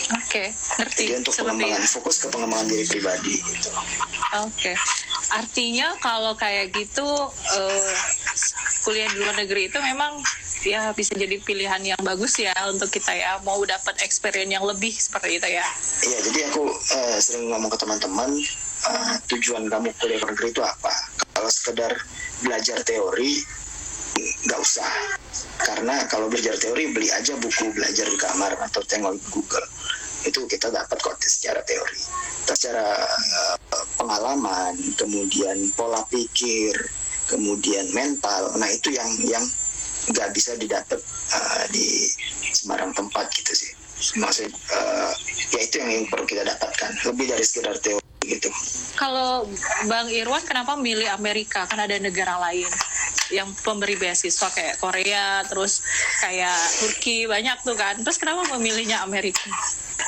Oke, 0.04 0.52
okay, 0.52 0.84
ngerti. 0.84 1.04
Jadi 1.08 1.24
untuk 1.24 1.32
pengembangan 1.32 1.80
fokus 1.88 2.20
ke 2.20 2.28
pengembangan 2.28 2.68
diri 2.68 2.84
pribadi 2.84 3.40
gitu. 3.40 3.72
Oke. 3.72 4.52
Okay. 4.52 4.76
Artinya 5.32 5.96
kalau 5.96 6.36
kayak 6.36 6.76
gitu 6.76 7.08
uh, 7.32 7.92
kuliah 8.84 9.08
di 9.08 9.16
luar 9.16 9.32
negeri 9.40 9.72
itu 9.72 9.80
memang 9.80 10.20
ya 10.64 10.90
bisa 10.96 11.12
jadi 11.12 11.36
pilihan 11.40 11.82
yang 11.94 12.00
bagus 12.00 12.40
ya 12.40 12.52
untuk 12.72 12.88
kita 12.88 13.12
ya. 13.12 13.38
Mau 13.44 13.60
dapat 13.62 14.00
experience 14.00 14.50
yang 14.50 14.64
lebih 14.64 14.90
seperti 14.90 15.38
itu 15.38 15.48
ya. 15.48 15.66
Iya, 16.04 16.18
jadi 16.32 16.40
aku 16.50 16.64
uh, 16.72 17.16
sering 17.20 17.52
ngomong 17.52 17.70
ke 17.70 17.78
teman-teman 17.78 18.30
uh, 18.88 19.14
tujuan 19.28 19.68
kamu 19.68 19.92
kuliah 20.00 20.18
luar 20.20 20.32
negeri 20.32 20.48
itu 20.50 20.62
apa? 20.64 20.92
Kalau 21.36 21.50
sekedar 21.52 21.92
belajar 22.40 22.80
teori 22.82 23.44
nggak 24.48 24.60
usah. 24.60 24.92
Karena 25.60 26.06
kalau 26.08 26.30
belajar 26.30 26.54
teori 26.56 26.90
beli 26.92 27.08
aja 27.12 27.34
buku 27.36 27.74
belajar 27.74 28.06
di 28.08 28.18
kamar 28.18 28.56
atau 28.64 28.80
tengok 28.84 29.20
Google. 29.30 29.66
Itu 30.24 30.48
kita 30.48 30.72
dapat 30.72 30.96
kok 31.04 31.20
secara 31.20 31.60
teori. 31.68 32.00
Secara 32.48 32.96
uh, 33.04 33.56
pengalaman 34.00 34.76
kemudian 34.96 35.68
pola 35.76 36.00
pikir 36.08 36.72
kemudian 37.28 37.88
mental. 37.96 38.52
Nah 38.60 38.68
itu 38.68 38.92
yang 38.92 39.08
yang 39.24 39.44
nggak 40.10 40.28
bisa 40.36 40.56
didapat 40.60 41.00
uh, 41.32 41.64
di 41.72 42.10
sembarang 42.52 42.92
tempat 42.92 43.30
gitu 43.32 43.52
sih. 43.52 43.72
Maksud 44.20 44.50
uh, 44.52 45.12
ya 45.54 45.60
itu 45.64 45.80
yang, 45.80 45.90
yang 46.02 46.06
perlu 46.10 46.24
kita 46.28 46.44
dapatkan. 46.44 46.90
Lebih 47.08 47.26
dari 47.32 47.44
sekedar 47.44 47.76
teori 47.80 48.04
gitu. 48.24 48.48
Kalau 48.96 49.48
Bang 49.88 50.08
Irwan 50.08 50.44
kenapa 50.44 50.76
milih 50.76 51.08
Amerika? 51.12 51.64
Kan 51.68 51.80
ada 51.80 51.96
negara 52.00 52.40
lain 52.40 52.68
yang 53.32 53.48
pemberi 53.64 53.96
beasiswa 53.96 54.52
kayak 54.52 54.76
Korea 54.80 55.40
terus 55.48 55.80
kayak 56.20 56.56
Turki 56.80 57.24
banyak 57.24 57.56
tuh 57.64 57.76
kan. 57.76 57.96
Terus 58.00 58.18
kenapa 58.20 58.44
memilihnya 58.56 59.00
Amerika? 59.00 59.48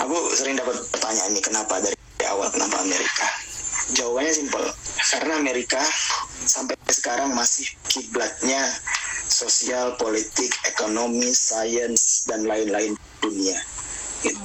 Aku 0.04 0.16
sering 0.36 0.60
dapat 0.60 0.76
pertanyaan 0.92 1.32
ini 1.32 1.40
kenapa 1.40 1.80
dari 1.80 1.96
awal 2.28 2.52
kenapa 2.52 2.84
Amerika? 2.84 3.26
Jawabannya 3.96 4.32
simpel. 4.34 4.64
Karena 5.06 5.38
Amerika 5.38 5.80
sampai 6.46 6.74
sekarang 6.90 7.32
masih 7.32 7.66
kiblatnya 7.86 8.60
sosial, 9.28 9.98
politik, 9.98 10.50
ekonomi, 10.66 11.30
sains 11.34 12.24
dan 12.30 12.46
lain-lain 12.46 12.94
dunia. 13.20 13.58
Itu, 14.22 14.40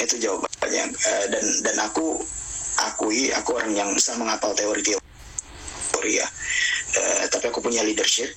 itu 0.00 0.14
jawabannya. 0.28 0.84
Uh, 0.92 1.24
dan 1.32 1.44
dan 1.64 1.76
aku 1.82 2.20
akui 2.76 3.32
aku 3.32 3.56
orang 3.56 3.72
yang 3.72 3.90
bisa 3.96 4.12
menghafal 4.20 4.52
teori-teori 4.52 6.12
ya. 6.12 6.28
Uh, 6.96 7.24
tapi 7.32 7.48
aku 7.50 7.60
punya 7.64 7.82
leadership, 7.82 8.30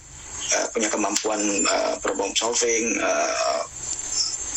uh, 0.56 0.68
punya 0.72 0.88
kemampuan 0.92 1.40
uh, 1.68 1.96
problem 2.00 2.32
solving, 2.36 2.96
uh, 3.00 3.62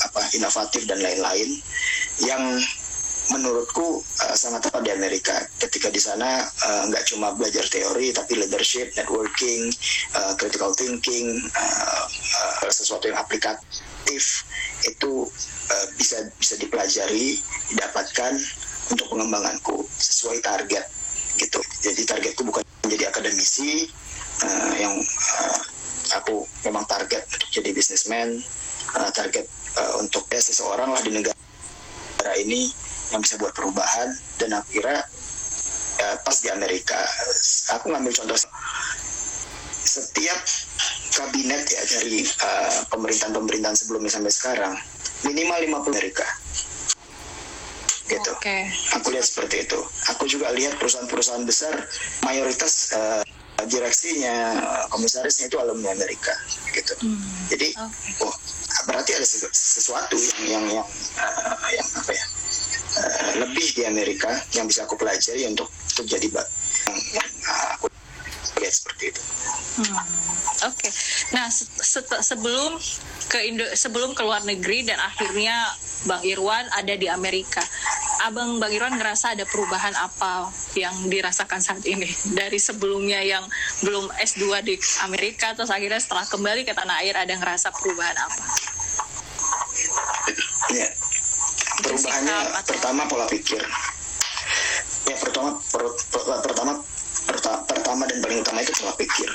apa 0.03 0.21
inovatif 0.35 0.83
dan 0.91 0.99
lain-lain 0.99 1.49
yang 2.27 2.43
menurutku 3.31 4.03
uh, 4.03 4.35
sangat 4.35 4.67
tepat 4.67 4.83
di 4.83 4.91
Amerika. 4.91 5.37
Ketika 5.63 5.93
di 5.95 6.03
sana 6.03 6.43
uh, 6.43 6.91
cuma 7.07 7.31
belajar 7.37 7.63
teori, 7.71 8.11
tapi 8.11 8.35
leadership, 8.35 8.91
networking, 8.99 9.71
uh, 10.19 10.35
critical 10.35 10.75
thinking, 10.75 11.39
uh, 11.55 12.05
uh, 12.67 12.73
sesuatu 12.73 13.07
yang 13.07 13.19
aplikatif 13.21 14.25
itu 14.83 15.31
uh, 15.71 15.87
bisa 15.95 16.27
bisa 16.41 16.59
dipelajari, 16.59 17.39
didapatkan 17.71 18.35
untuk 18.91 19.07
pengembanganku 19.07 19.87
sesuai 19.87 20.43
target 20.43 20.83
gitu. 21.39 21.61
Jadi 21.81 22.03
targetku 22.03 22.43
bukan 22.43 22.67
menjadi 22.83 23.15
akademisi 23.15 23.87
uh, 24.43 24.73
yang 24.75 24.95
uh, 25.39 25.59
aku 26.19 26.45
memang 26.67 26.85
target 26.91 27.23
untuk 27.31 27.49
jadi 27.55 27.71
bisnismen, 27.71 28.43
uh, 28.99 29.11
target 29.15 29.47
uh, 29.79 30.03
untuk 30.03 30.27
ya 30.29 30.43
seseorang 30.43 30.91
lah 30.91 31.01
di 31.01 31.15
negara 31.15 32.35
ini 32.43 32.82
yang 33.13 33.21
bisa 33.21 33.37
buat 33.37 33.53
perubahan 33.53 34.09
dan 34.41 34.57
aku 34.57 34.81
kira 34.81 35.05
ya, 36.01 36.09
pas 36.25 36.37
di 36.41 36.49
Amerika 36.49 36.99
aku 37.77 37.93
ngambil 37.93 38.13
contoh 38.17 38.39
setiap 39.83 40.41
kabinet 41.13 41.63
ya 41.69 41.83
dari 41.85 42.25
uh, 42.25 42.89
pemerintahan-pemerintahan 42.89 43.77
sebelumnya 43.77 44.09
sampai 44.17 44.33
sekarang 44.33 44.73
minimal 45.29 45.85
50 45.85 45.93
Amerika 45.93 46.27
gitu. 48.09 48.33
Okay. 48.41 48.69
Aku 49.01 49.09
lihat 49.15 49.25
seperti 49.25 49.65
itu. 49.65 49.79
Aku 50.13 50.29
juga 50.29 50.53
lihat 50.53 50.77
perusahaan-perusahaan 50.77 51.45
besar 51.49 51.73
mayoritas 52.27 52.93
uh, 52.93 53.23
direksinya, 53.69 54.59
komisarisnya 54.91 55.49
itu 55.49 55.57
alumni 55.57 55.95
Amerika 55.95 56.35
gitu. 56.75 56.93
Hmm. 57.05 57.23
Jadi, 57.49 57.73
okay. 57.73 58.25
oh 58.27 58.35
berarti 58.89 59.15
ada 59.15 59.27
sesuatu 59.55 60.17
yang 60.45 60.67
yang 60.67 60.83
yang, 60.83 60.89
uh, 61.21 61.71
yang 61.71 61.89
apa 61.95 62.13
ya? 62.13 62.27
Lebih 63.39 63.67
di 63.77 63.83
Amerika 63.89 64.31
yang 64.53 64.69
bisa 64.69 64.85
aku 64.85 64.97
pelajari 64.99 65.49
untuk 65.49 65.69
untuk 65.69 66.07
jadi 66.09 66.29
yang, 66.29 66.99
yang 67.21 67.31
aku 67.77 67.87
lihat 68.61 68.75
seperti 68.75 69.13
itu. 69.13 69.23
Hmm, 69.73 69.97
Oke, 70.69 70.87
okay. 70.87 70.93
nah 71.33 71.49
se 71.49 71.67
sebelum 72.23 72.77
ke 73.33 73.39
Indo 73.49 73.65
sebelum 73.73 74.13
ke 74.13 74.23
luar 74.23 74.45
negeri 74.45 74.85
dan 74.85 75.01
akhirnya 75.01 75.57
Bang 76.05 76.23
Irwan 76.23 76.69
ada 76.77 76.95
di 76.95 77.09
Amerika, 77.09 77.65
Abang 78.23 78.63
Bang 78.63 78.71
Irwan 78.71 78.95
ngerasa 78.95 79.35
ada 79.35 79.43
perubahan 79.49 79.97
apa 79.99 80.53
yang 80.79 80.95
dirasakan 81.11 81.59
saat 81.59 81.83
ini 81.89 82.07
dari 82.39 82.61
sebelumnya 82.63 83.19
yang 83.25 83.43
belum 83.83 84.13
S2 84.23 84.63
di 84.63 84.79
Amerika 85.03 85.57
terus 85.59 85.75
akhirnya 85.75 85.99
setelah 85.99 86.29
kembali 86.31 86.63
ke 86.63 86.77
tanah 86.77 87.03
air 87.03 87.19
ada 87.19 87.35
ngerasa 87.35 87.75
perubahan 87.75 88.15
apa? 88.15 88.45
Ya, 90.71 90.89
perubahannya 91.83 92.37
atau... 92.57 92.73
pertama 92.73 93.03
pola 93.11 93.27
pikir. 93.29 93.63
Ya 95.11 95.17
pertama 95.19 95.59
per, 95.59 95.83
per, 96.15 96.23
pertama 96.47 96.73
perta, 97.27 97.53
pertama 97.67 98.03
dan 98.07 98.19
paling 98.23 98.39
utama 98.43 98.59
itu 98.63 98.73
pola 98.79 98.95
pikir. 98.97 99.31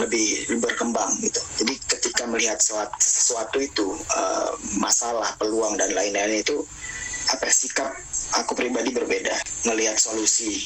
Lebih, 0.00 0.28
lebih 0.48 0.60
berkembang 0.64 1.12
gitu. 1.20 1.40
Jadi 1.60 1.74
ketika 1.86 2.24
melihat 2.24 2.56
sesuatu, 2.58 2.96
sesuatu 2.98 3.58
itu 3.60 3.86
uh, 4.16 4.56
masalah 4.80 5.36
peluang 5.36 5.76
dan 5.76 5.92
lain-lain 5.92 6.40
itu 6.40 6.64
apa 7.30 7.46
ya, 7.46 7.52
sikap 7.52 7.90
aku 8.34 8.56
pribadi 8.56 8.90
berbeda. 8.90 9.34
Melihat 9.68 10.00
solusi 10.00 10.56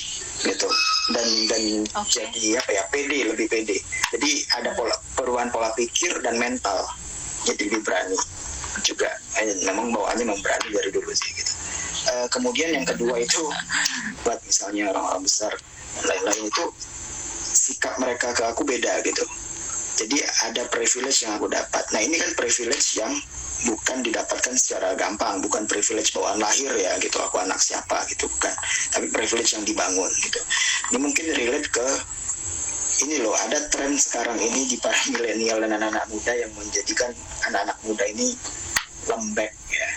gitu. 0.44 0.68
Dan 1.12 1.28
dan 1.50 1.62
okay. 2.00 2.24
jadi 2.32 2.64
apa 2.64 2.70
ya 2.72 2.82
pede 2.88 3.18
lebih 3.28 3.46
pede. 3.50 3.76
Jadi 4.14 4.30
ada 4.56 4.72
pola 4.72 4.96
perubahan 5.18 5.50
pola 5.52 5.74
pikir 5.76 6.22
dan 6.24 6.40
mental. 6.40 6.80
Jadi 7.44 7.68
lebih 7.68 7.84
berani 7.84 8.16
juga. 8.82 9.10
Eh, 9.38 9.54
memang 9.68 9.94
bawaannya 9.94 10.24
memang 10.26 10.40
berani 10.42 10.68
dari 10.74 10.90
dulu 10.90 11.10
sih 11.14 11.30
gitu. 11.36 11.52
Uh, 12.04 12.28
kemudian 12.28 12.68
yang 12.68 12.84
kedua 12.84 13.16
itu 13.16 13.40
buat 14.28 14.36
misalnya 14.44 14.92
orang-orang 14.92 15.24
besar 15.24 15.56
lain-lain 16.04 16.52
itu 16.52 16.64
sikap 17.40 17.96
mereka 17.96 18.34
ke 18.36 18.44
aku 18.44 18.66
beda 18.66 19.00
gitu. 19.06 19.24
Jadi 19.94 20.20
ada 20.50 20.66
privilege 20.68 21.22
yang 21.22 21.38
aku 21.38 21.46
dapat. 21.46 21.86
Nah 21.94 22.02
ini 22.02 22.18
kan 22.18 22.34
privilege 22.34 22.98
yang 22.98 23.14
bukan 23.70 24.02
didapatkan 24.02 24.54
secara 24.58 24.98
gampang. 24.98 25.38
Bukan 25.38 25.70
privilege 25.70 26.10
bawaan 26.10 26.42
lahir 26.42 26.74
ya 26.74 26.98
gitu. 26.98 27.14
Aku 27.22 27.38
anak 27.38 27.62
siapa 27.62 28.02
gitu. 28.10 28.26
Bukan. 28.26 28.52
Tapi 28.90 29.06
privilege 29.14 29.54
yang 29.54 29.62
dibangun 29.62 30.10
gitu. 30.18 30.40
Ini 30.90 30.98
mungkin 30.98 31.24
relate 31.30 31.70
ke 31.70 31.86
ini 33.02 33.18
loh 33.22 33.34
ada 33.34 33.58
tren 33.74 33.98
sekarang 33.98 34.38
ini 34.38 34.70
di 34.70 34.78
para 34.78 34.94
milenial 35.10 35.58
dan 35.66 35.74
anak-anak 35.74 36.06
muda 36.14 36.30
yang 36.30 36.52
menjadikan 36.54 37.10
anak-anak 37.50 37.74
muda 37.82 38.04
ini 38.06 38.38
lembek 39.08 39.52
ya. 39.70 39.90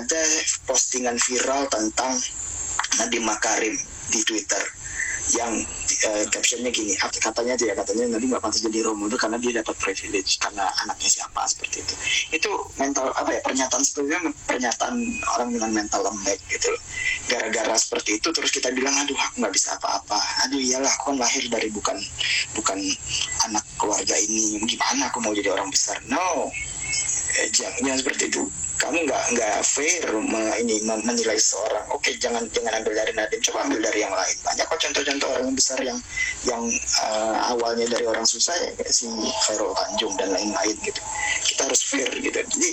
Ada 0.00 0.22
postingan 0.66 1.16
viral 1.20 1.70
tentang 1.70 2.18
Nadiem 2.98 3.22
Makarim 3.22 3.76
di 4.10 4.20
Twitter 4.24 4.62
yang 5.34 5.58
uh, 6.06 6.24
captionnya 6.30 6.70
gini 6.70 6.94
katanya 7.18 7.58
dia 7.58 7.74
katanya 7.74 8.14
nanti 8.14 8.30
nggak 8.30 8.38
pantas 8.38 8.62
jadi 8.62 8.86
role 8.86 8.94
model 8.94 9.18
karena 9.18 9.42
dia 9.42 9.58
dapat 9.58 9.74
privilege 9.82 10.38
karena 10.38 10.70
anaknya 10.86 11.10
siapa 11.10 11.42
seperti 11.50 11.82
itu. 11.82 11.94
Itu 12.30 12.50
mental 12.78 13.10
apa 13.10 13.34
ya 13.34 13.40
pernyataan 13.42 13.82
itu 13.82 14.06
pernyataan 14.46 14.94
orang 15.34 15.48
dengan 15.50 15.70
mental 15.74 16.06
lembek 16.06 16.38
gitu. 16.46 16.70
Gara-gara 17.26 17.74
seperti 17.74 18.22
itu 18.22 18.28
terus 18.30 18.54
kita 18.54 18.70
bilang 18.70 18.94
aduh 18.94 19.18
aku 19.18 19.42
nggak 19.42 19.54
bisa 19.54 19.74
apa-apa. 19.74 20.18
Aduh 20.46 20.62
iyalah 20.62 20.90
aku 20.94 21.10
kan 21.10 21.16
lahir 21.18 21.42
dari 21.50 21.68
bukan 21.74 21.98
bukan 22.54 22.78
anak 23.50 23.66
keluarga 23.82 24.14
ini. 24.14 24.62
Gimana 24.62 25.10
aku 25.10 25.18
mau 25.18 25.34
jadi 25.34 25.50
orang 25.50 25.74
besar? 25.74 25.98
No 26.06 26.54
eh, 27.40 27.48
jangan, 27.52 27.96
seperti 27.98 28.32
itu. 28.32 28.44
Kamu 28.76 29.08
nggak 29.08 29.24
nggak 29.32 29.56
fair 29.64 30.04
ini 30.60 30.84
menilai 30.84 31.40
seorang 31.40 31.88
oke 31.96 32.12
jangan 32.20 32.44
jangan 32.52 32.76
ambil 32.76 32.92
dari 32.92 33.12
Nadim 33.16 33.40
coba 33.40 33.64
ambil 33.64 33.80
dari 33.80 34.04
yang 34.04 34.12
lain. 34.12 34.36
Banyak 34.44 34.68
kok 34.68 34.80
contoh-contoh 34.84 35.28
orang 35.32 35.56
besar 35.56 35.80
yang 35.80 35.96
yang 36.44 36.60
uh, 37.00 37.56
awalnya 37.56 37.88
dari 37.88 38.04
orang 38.04 38.28
susah 38.28 38.52
ya 38.60 38.76
kayak 38.76 38.92
si 38.92 39.08
Khairul 39.48 39.72
Tanjung 39.72 40.12
dan 40.20 40.28
lain-lain 40.28 40.76
gitu. 40.84 41.00
Kita 41.40 41.64
harus 41.64 41.88
fair 41.88 42.10
gitu. 42.20 42.36
Jadi 42.36 42.70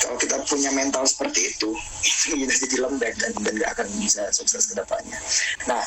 kalau 0.00 0.16
kita 0.16 0.36
punya 0.48 0.72
mental 0.72 1.04
seperti 1.04 1.52
itu 1.52 1.76
itu 2.08 2.34
kita 2.40 2.54
jadi 2.64 2.76
lembek 2.88 3.12
dan 3.20 3.32
dan 3.44 3.52
nggak 3.52 3.70
akan 3.76 3.86
bisa 4.00 4.24
sukses 4.32 4.64
ke 4.72 4.80
depannya. 4.80 5.20
Nah 5.68 5.84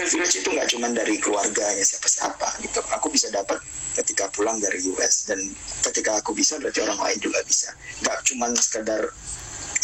privilege 0.00 0.40
itu 0.40 0.48
nggak 0.48 0.68
cuma 0.72 0.88
dari 0.96 1.20
keluarganya 1.20 1.84
siapa-siapa 1.84 2.64
gitu 2.64 2.80
aku 2.88 3.12
bisa 3.12 3.28
dapat 3.28 3.60
ketika 4.00 4.32
pulang 4.32 4.56
dari 4.56 4.80
US 4.96 5.28
dan 5.28 5.36
ketika 5.84 6.16
aku 6.16 6.32
bisa 6.32 6.56
berarti 6.56 6.80
orang 6.80 6.96
lain 6.96 7.18
juga 7.20 7.44
bisa 7.44 7.68
nggak 8.00 8.18
cuma 8.24 8.48
sekedar 8.56 9.12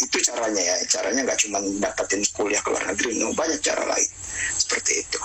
itu 0.01 0.17
caranya 0.25 0.57
ya 0.57 0.75
caranya 0.89 1.21
nggak 1.21 1.39
cuma 1.45 1.61
dapetin 1.77 2.25
kuliah 2.33 2.57
ke 2.65 2.69
luar 2.73 2.85
negeri 2.89 3.21
no 3.21 3.29
banyak 3.37 3.61
cara 3.61 3.85
lain 3.85 4.09
seperti 4.57 5.05
itu 5.05 5.21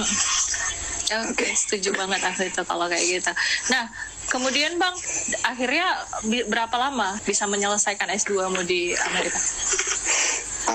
hmm. 0.00 0.16
Oke, 1.08 1.40
okay, 1.40 1.56
setuju 1.56 1.96
banget 1.96 2.20
aku 2.20 2.44
itu 2.44 2.60
kalau 2.68 2.84
kayak 2.84 3.00
gitu. 3.00 3.32
Nah, 3.72 3.88
kemudian 4.28 4.76
Bang, 4.76 4.92
akhirnya 5.40 6.04
berapa 6.52 6.76
lama 6.76 7.16
bisa 7.24 7.48
menyelesaikan 7.48 8.12
S2-mu 8.12 8.60
di 8.68 8.92
Amerika? 8.92 9.40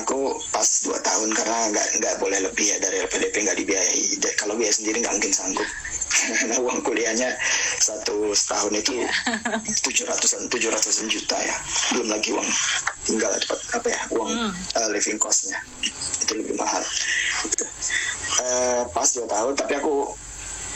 Aku 0.03 0.37
pas 0.51 0.67
dua 0.83 0.99
tahun 0.99 1.31
karena 1.31 1.71
nggak 1.71 1.87
nggak 2.03 2.15
boleh 2.19 2.39
lebih 2.43 2.67
ya 2.67 2.77
dari 2.83 3.01
LPDP 3.07 3.35
nggak 3.47 3.57
dibiayai. 3.63 4.01
Kalau 4.35 4.53
biaya 4.59 4.73
sendiri 4.75 4.99
nggak 4.99 5.15
mungkin 5.15 5.33
sanggup 5.33 5.69
karena 6.39 6.57
uang 6.61 6.79
kuliahnya 6.85 7.29
satu 7.81 8.31
setahun 8.33 8.73
itu 8.73 8.93
tujuh 9.89 10.05
ratusan 10.07 10.47
tujuh 10.49 10.69
ratusan 10.69 11.05
juta 11.09 11.37
ya 11.37 11.55
belum 11.95 12.07
lagi 12.13 12.29
uang 12.33 12.49
tinggal 13.03 13.31
dapat 13.33 13.59
apa 13.73 13.87
ya 13.89 14.01
uang 14.13 14.29
hmm. 14.31 14.51
uh, 14.77 14.89
living 14.93 15.19
costnya 15.19 15.57
itu 16.23 16.33
lebih 16.39 16.55
mahal 16.55 16.83
gitu. 17.49 17.65
uh, 18.39 18.81
pas 18.93 19.07
dua 19.11 19.27
tahun 19.27 19.53
tapi 19.57 19.73
aku 19.81 19.93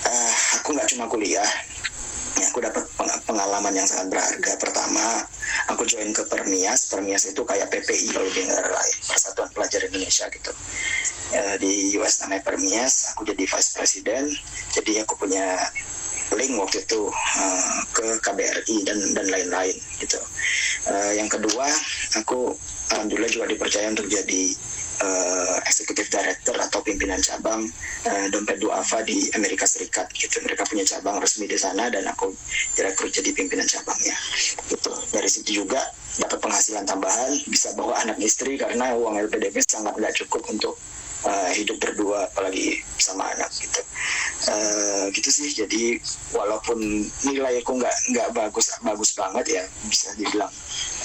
uh, 0.04 0.34
aku 0.62 0.70
nggak 0.76 0.90
cuma 0.96 1.06
kuliah 1.08 1.48
ya, 2.38 2.46
aku 2.50 2.60
dapat 2.62 2.84
pengalaman 3.26 3.74
yang 3.74 3.88
sangat 3.90 4.14
berharga. 4.14 4.52
Pertama 4.62 5.26
aku 5.74 5.84
join 5.90 6.10
ke 6.14 6.24
Permias. 6.30 6.90
Permias 6.90 7.26
itu 7.26 7.42
kayak 7.42 7.70
PPI 7.74 8.14
kalau 8.14 8.30
di 8.30 8.42
negara 8.46 8.70
lain 8.72 8.98
Persatuan 9.06 9.50
Pelajar 9.52 9.82
Indonesia 9.90 10.26
gitu. 10.30 10.52
Uh, 11.28 11.56
di 11.60 11.92
US 12.00 12.24
namanya 12.24 12.44
Permias 12.48 13.12
aku 13.14 13.28
jadi 13.28 13.44
vice 13.44 13.72
president. 13.76 14.28
Jadi 14.72 15.02
aku 15.02 15.18
punya 15.18 15.58
link 16.36 16.54
waktu 16.60 16.84
itu 16.84 17.08
uh, 17.10 17.80
ke 17.96 18.06
KBRI 18.22 18.78
dan 18.84 19.00
dan 19.16 19.26
lain-lain 19.32 19.76
gitu. 20.00 20.20
Uh, 20.88 21.12
yang 21.16 21.32
kedua 21.32 21.68
aku 22.20 22.56
alhamdulillah 22.94 23.32
juga 23.32 23.46
dipercaya 23.48 23.88
untuk 23.92 24.08
jadi 24.08 24.56
uh, 25.02 25.58
executive 25.66 26.10
director 26.10 26.56
atau 26.58 26.80
pimpinan 26.82 27.20
cabang 27.22 27.66
uh, 28.08 28.26
dompet 28.34 28.58
duafa 28.62 29.04
di 29.06 29.30
Amerika 29.38 29.66
Serikat 29.70 30.10
gitu. 30.14 30.42
Mereka 30.44 30.66
punya 30.66 30.86
cabang 30.88 31.22
resmi 31.22 31.46
di 31.46 31.58
sana 31.58 31.90
dan 31.92 32.06
aku 32.10 32.34
direkrut 32.74 33.14
jadi 33.14 33.30
pimpinan 33.34 33.68
cabangnya. 33.68 34.16
Gitu. 34.70 34.92
Dari 35.14 35.30
situ 35.30 35.64
juga 35.64 35.82
dapat 36.18 36.40
penghasilan 36.42 36.86
tambahan 36.90 37.32
bisa 37.50 37.78
bawa 37.78 38.02
anak 38.02 38.18
istri 38.22 38.58
karena 38.58 38.98
uang 38.98 39.22
LPDP 39.30 39.62
sangat 39.62 39.94
nggak 39.98 40.16
cukup 40.26 40.42
untuk 40.50 40.74
uh, 41.26 41.52
hidup 41.54 41.78
berdua 41.78 42.26
apalagi 42.34 42.82
sama 42.98 43.30
anak 43.38 43.50
gitu. 43.54 43.82
Uh, 44.50 45.10
gitu 45.14 45.30
sih. 45.30 45.50
Jadi 45.54 46.02
walaupun 46.34 46.80
nilai 47.28 47.62
aku 47.62 47.78
nggak 47.78 47.96
nggak 48.14 48.30
bagus 48.34 48.74
bagus 48.82 49.12
banget 49.14 49.62
ya 49.62 49.64
bisa 49.86 50.14
dibilang 50.18 50.50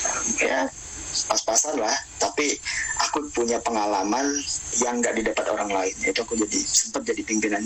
uh, 0.05 0.23
ya 0.41 0.69
pas-pasan 1.29 1.79
lah. 1.79 1.95
Tapi 2.19 2.57
aku 3.09 3.29
punya 3.33 3.61
pengalaman 3.61 4.27
yang 4.81 4.99
nggak 4.99 5.15
didapat 5.21 5.47
orang 5.53 5.71
lain. 5.71 5.95
Itu 6.03 6.25
aku 6.25 6.39
jadi 6.41 6.59
sempat 6.65 7.05
jadi 7.07 7.23
pimpinan 7.23 7.63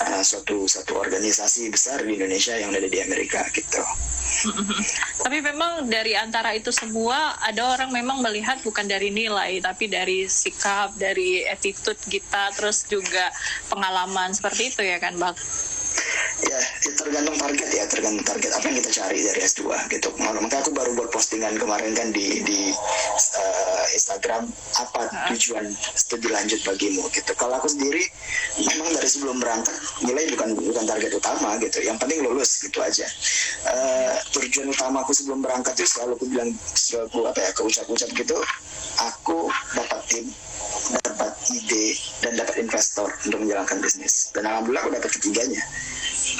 uh, 0.00 0.22
suatu 0.24 0.64
satu 0.64 0.96
organisasi 1.00 1.68
besar 1.68 2.00
di 2.02 2.16
Indonesia 2.16 2.56
yang 2.56 2.72
ada 2.72 2.88
di 2.88 2.98
Amerika 3.02 3.44
gitu. 3.52 3.82
Tapi 5.24 5.38
memang 5.42 5.90
dari 5.90 6.14
antara 6.14 6.54
itu 6.54 6.70
semua 6.70 7.34
ada 7.42 7.76
orang 7.76 7.90
memang 7.90 8.22
melihat 8.22 8.62
bukan 8.62 8.86
dari 8.86 9.10
nilai 9.10 9.58
tapi 9.58 9.90
dari 9.90 10.30
sikap, 10.30 10.94
dari 10.96 11.44
attitude 11.44 11.98
kita, 12.06 12.54
terus 12.54 12.86
juga 12.86 13.28
pengalaman 13.68 14.30
seperti 14.30 14.70
itu 14.70 14.82
ya 14.86 15.02
kan, 15.02 15.18
Bang? 15.18 15.34
Ya, 16.40 16.56
ya 16.56 16.92
tergantung 16.96 17.36
target 17.36 17.68
ya, 17.68 17.84
tergantung 17.84 18.24
target 18.24 18.50
apa 18.56 18.64
yang 18.72 18.76
kita 18.80 18.90
cari 18.96 19.18
dari 19.20 19.40
S2 19.44 19.60
gitu. 19.92 20.08
Makanya 20.16 20.64
aku 20.64 20.72
baru 20.72 20.90
buat 20.96 21.10
postingan 21.12 21.60
kemarin 21.60 21.92
kan 21.92 22.08
di 22.16 22.40
di 22.40 22.72
uh, 23.36 23.84
Instagram 23.92 24.48
apa 24.80 25.02
tujuan 25.34 25.68
studi 25.92 26.32
lanjut 26.32 26.64
bagimu 26.64 27.04
gitu. 27.12 27.32
Kalau 27.36 27.60
aku 27.60 27.68
sendiri 27.68 28.00
memang 28.56 28.88
dari 28.96 29.08
sebelum 29.08 29.36
berangkat 29.36 29.76
nilai 30.00 30.24
bukan 30.32 30.48
bukan 30.56 30.84
target 30.88 31.12
utama 31.12 31.60
gitu. 31.60 31.78
Yang 31.84 31.96
penting 32.00 32.18
lulus 32.24 32.50
gitu 32.64 32.78
aja. 32.80 33.06
Uh, 33.68 34.16
tujuan 34.40 34.72
utama 34.72 35.04
aku 35.04 35.12
sebelum 35.12 35.44
berangkat 35.44 35.76
itu 35.76 35.92
selalu 35.92 36.16
aku 36.16 36.24
bilang 36.24 36.50
selalu 36.72 37.28
apa 37.28 37.38
ya 37.44 37.50
keucap-ucap 37.52 38.10
gitu. 38.16 38.36
Aku 39.00 39.52
dapat 39.76 40.00
tim 40.08 40.24
dapat 40.90 41.30
ide 41.52 41.94
dan 42.24 42.32
dapat 42.40 42.56
investor 42.62 43.08
untuk 43.26 43.38
menjalankan 43.42 43.78
bisnis 43.84 44.32
dan 44.32 44.48
alhamdulillah 44.48 44.82
aku 44.86 44.92
dapat 44.96 45.10
ketiganya 45.18 45.62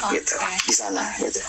okay. 0.04 0.20
gitu 0.20 0.34
di 0.66 0.74
sana 0.74 1.04
gitu. 1.18 1.40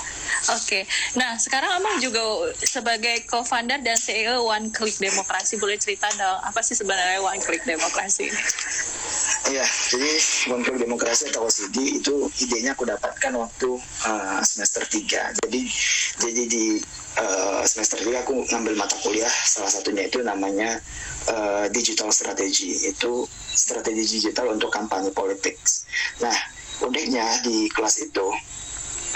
Oke, 0.50 0.58
okay. 0.58 0.84
nah 1.14 1.38
sekarang 1.38 1.70
Amang 1.78 2.02
juga 2.02 2.50
sebagai 2.66 3.28
co-founder 3.30 3.78
dan 3.86 3.94
CEO 3.94 4.42
One 4.48 4.74
Click 4.74 4.98
Demokrasi 4.98 5.62
boleh 5.62 5.78
cerita 5.78 6.10
dong 6.18 6.40
apa 6.42 6.66
sih 6.66 6.74
sebenarnya 6.74 7.22
One 7.22 7.38
Click 7.38 7.62
Demokrasi 7.62 8.32
ini? 8.32 8.42
Iya, 9.54 9.66
jadi 9.94 10.12
One 10.50 10.64
Click 10.66 10.82
Demokrasi 10.82 11.30
atau 11.30 11.46
OCD 11.46 12.02
itu 12.02 12.26
idenya 12.42 12.74
aku 12.74 12.90
dapatkan 12.90 13.32
waktu 13.38 13.70
uh, 14.08 14.42
semester 14.42 14.82
3 14.88 15.46
Jadi 15.46 15.62
jadi 16.26 16.44
di 16.50 16.66
uh, 17.22 17.62
semester 17.68 18.02
3 18.02 18.26
aku 18.26 18.42
ngambil 18.50 18.74
mata 18.82 18.98
kuliah 19.06 19.30
salah 19.30 19.70
satunya 19.70 20.10
itu 20.10 20.26
namanya 20.26 20.80
uh, 21.30 21.66
digital 21.70 22.10
strategy 22.10 22.72
itu 22.90 23.28
strategi 23.54 24.18
digital 24.18 24.58
untuk 24.58 24.74
kampanye 24.74 25.14
politik. 25.14 25.60
Nah 26.24 26.34
uniknya 26.82 27.26
di 27.46 27.70
kelas 27.70 28.02
itu 28.04 28.28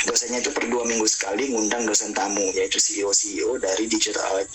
dosennya 0.06 0.38
itu 0.38 0.54
per 0.54 0.69
dua 0.69 0.86
minggu 0.86 1.08
sekali 1.10 1.49
ngundang 1.49 1.88
dosen 1.89 2.13
tamu 2.13 2.45
yaitu 2.54 2.78
CEO 2.78 3.10
CEO 3.10 3.58
dari 3.58 3.89
digital 3.89 4.45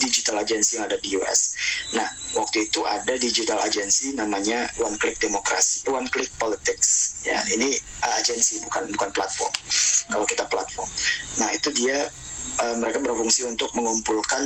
digital 0.00 0.40
agency 0.40 0.80
yang 0.80 0.88
ada 0.88 0.96
di 0.96 1.20
US. 1.20 1.52
Nah 1.92 2.08
waktu 2.32 2.64
itu 2.64 2.80
ada 2.88 3.12
digital 3.20 3.60
agency 3.60 4.16
namanya 4.16 4.64
One 4.80 4.96
Click 4.96 5.20
Demokrasi, 5.20 5.84
One 5.92 6.08
Click 6.08 6.32
Politics. 6.40 7.20
Ya 7.28 7.44
ini 7.52 7.76
agensi 8.16 8.64
bukan 8.64 8.88
bukan 8.96 9.10
platform. 9.12 9.52
Kalau 10.08 10.24
kita 10.24 10.48
platform, 10.48 10.88
nah 11.42 11.50
itu 11.52 11.68
dia 11.76 12.08
uh, 12.62 12.74
mereka 12.80 13.02
berfungsi 13.02 13.44
untuk 13.44 13.68
mengumpulkan 13.76 14.42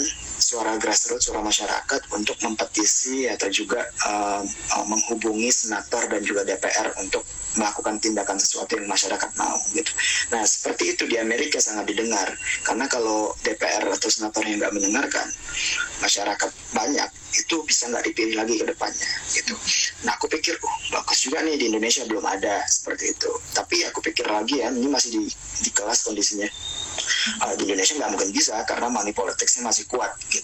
suara 0.51 0.75
grassroots, 0.83 1.31
suara 1.31 1.47
masyarakat 1.47 2.11
untuk 2.11 2.35
mempetisi 2.43 3.31
atau 3.31 3.47
juga 3.47 3.87
uh, 4.11 4.43
menghubungi 4.91 5.47
senator 5.55 6.11
dan 6.11 6.27
juga 6.27 6.43
DPR 6.43 6.91
untuk 6.99 7.23
melakukan 7.59 7.99
tindakan 7.99 8.39
sesuatu 8.39 8.79
yang 8.79 8.87
masyarakat 8.87 9.31
mau 9.35 9.59
gitu. 9.75 9.91
Nah 10.31 10.47
seperti 10.47 10.95
itu 10.95 11.03
di 11.11 11.19
Amerika 11.19 11.59
sangat 11.59 11.91
didengar 11.91 12.31
karena 12.63 12.87
kalau 12.87 13.35
DPR 13.43 13.91
atau 13.91 14.07
senator 14.07 14.47
yang 14.47 14.63
nggak 14.63 14.75
mendengarkan 14.75 15.27
masyarakat 15.99 16.51
banyak 16.71 17.11
itu 17.31 17.57
bisa 17.67 17.91
nggak 17.91 18.07
dipilih 18.07 18.39
lagi 18.39 18.55
ke 18.59 18.67
depannya 18.71 19.11
gitu. 19.35 19.55
Nah 20.07 20.15
aku 20.15 20.31
pikir 20.31 20.55
oh 20.63 20.77
bagus 20.95 21.27
juga 21.27 21.43
nih 21.43 21.59
di 21.59 21.75
Indonesia 21.75 22.07
belum 22.07 22.23
ada 22.23 22.63
seperti 22.71 23.19
itu. 23.19 23.31
Tapi 23.51 23.83
aku 23.91 23.99
pikir 23.99 24.31
lagi 24.31 24.63
ya 24.63 24.71
ini 24.71 24.87
masih 24.87 25.11
di, 25.19 25.23
di 25.67 25.71
kelas 25.75 26.07
kondisinya. 26.07 26.47
Uh, 27.43 27.53
di 27.59 27.69
Indonesia 27.69 27.99
nggak 27.99 28.11
mungkin 28.17 28.31
bisa 28.33 28.55
karena 28.65 28.89
money 28.89 29.13
politicsnya 29.13 29.67
masih 29.67 29.85
kuat 29.91 30.15
gitu. 30.31 30.39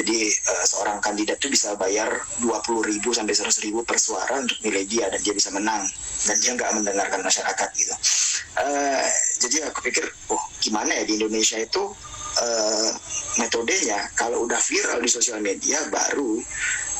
Jadi 0.00 0.16
uh, 0.26 0.64
seorang 0.66 0.98
kandidat 0.98 1.36
tuh 1.38 1.50
bisa 1.50 1.74
bayar 1.76 2.08
20 2.40 2.90
ribu 2.90 3.10
sampai 3.14 3.34
100 3.34 3.66
ribu 3.66 3.82
per 3.82 4.00
suara 4.00 4.40
untuk 4.40 4.56
milih 4.64 4.84
dia 4.86 5.06
dan 5.10 5.20
dia 5.20 5.34
bisa 5.34 5.50
menang. 5.52 5.82
Dan 6.26 6.36
dia 6.40 6.50
nggak 6.56 6.70
mendengarkan 6.80 7.20
masyarakat 7.20 7.68
gitu. 7.76 7.94
Uh, 8.58 9.06
jadi 9.40 9.70
aku 9.70 9.84
pikir, 9.86 10.04
oh 10.30 10.42
gimana 10.60 10.90
ya 10.90 11.04
di 11.06 11.16
Indonesia 11.20 11.58
itu 11.58 11.82
uh, 12.40 12.90
metodenya? 13.38 14.10
Kalau 14.18 14.44
udah 14.46 14.58
viral 14.58 15.00
di 15.02 15.10
sosial 15.10 15.38
media 15.42 15.80
baru 15.88 16.38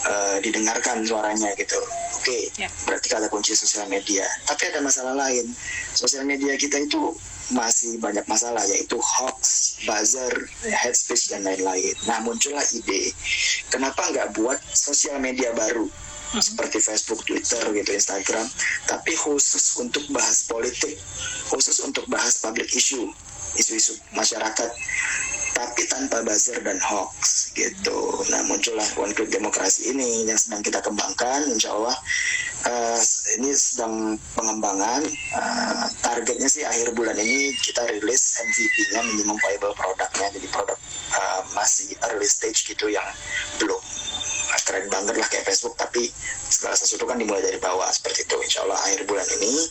uh, 0.06 0.36
didengarkan 0.40 1.04
suaranya 1.04 1.52
gitu. 1.56 1.80
Oke, 2.20 2.28
okay, 2.28 2.42
ya. 2.60 2.68
berarti 2.84 3.08
ada 3.16 3.28
kunci 3.32 3.56
sosial 3.56 3.88
media. 3.88 4.24
Tapi 4.44 4.68
ada 4.68 4.84
masalah 4.84 5.16
lain. 5.16 5.48
Sosial 5.96 6.28
media 6.28 6.56
kita 6.56 6.80
itu 6.84 7.16
masih 7.50 7.98
banyak 7.98 8.22
masalah 8.30 8.62
yaitu 8.70 8.94
hoax, 9.00 9.74
buzzer, 9.82 10.30
hate 10.70 10.94
speech 10.94 11.32
dan 11.34 11.42
lain-lain. 11.42 11.94
Nah 12.06 12.22
muncullah 12.22 12.62
ide, 12.70 13.10
kenapa 13.74 14.06
nggak 14.14 14.38
buat 14.38 14.60
sosial 14.70 15.18
media 15.18 15.50
baru? 15.56 15.90
Hmm. 16.30 16.38
seperti 16.38 16.78
Facebook, 16.78 17.26
Twitter, 17.26 17.58
gitu, 17.74 17.90
Instagram, 17.90 18.46
tapi 18.86 19.18
khusus 19.18 19.74
untuk 19.82 20.06
bahas 20.14 20.46
politik, 20.46 20.94
khusus 21.50 21.82
untuk 21.82 22.06
bahas 22.06 22.38
public 22.38 22.70
issue, 22.70 23.10
isu-isu 23.58 23.98
masyarakat 24.14 24.70
tapi 25.54 25.82
tanpa 25.90 26.22
buzzer 26.22 26.58
dan 26.62 26.78
hoax 26.80 27.50
gitu. 27.54 27.98
Nah 28.30 28.40
muncullah 28.46 28.86
One 28.96 29.12
Click 29.12 29.30
Demokrasi 29.32 29.92
ini 29.92 30.26
yang 30.28 30.38
sedang 30.38 30.62
kita 30.62 30.80
kembangkan, 30.80 31.50
insya 31.50 31.74
Allah 31.74 31.96
uh, 32.66 33.00
ini 33.38 33.50
sedang 33.54 34.16
pengembangan. 34.36 35.02
Uh, 35.34 35.84
targetnya 36.04 36.48
sih 36.48 36.62
akhir 36.66 36.94
bulan 36.94 37.16
ini 37.18 37.54
kita 37.58 37.84
rilis 37.90 38.40
MVP-nya 38.40 39.00
minimum 39.14 39.36
viable 39.40 39.74
produknya, 39.76 40.26
jadi 40.34 40.48
produk 40.50 40.78
uh, 41.16 41.40
masih 41.54 41.94
early 42.10 42.26
stage 42.26 42.66
gitu 42.66 42.90
yang 42.90 43.06
belum 43.58 43.80
keren 44.70 44.86
banget 44.86 45.18
lah 45.18 45.26
kayak 45.26 45.50
Facebook 45.50 45.74
tapi 45.74 46.14
segala 46.46 46.78
sesuatu 46.78 47.02
kan 47.02 47.18
dimulai 47.18 47.42
dari 47.42 47.58
bawah 47.58 47.90
seperti 47.90 48.22
itu 48.22 48.38
insya 48.38 48.62
Allah 48.62 48.78
akhir 48.78 49.02
bulan 49.02 49.26
ini 49.42 49.66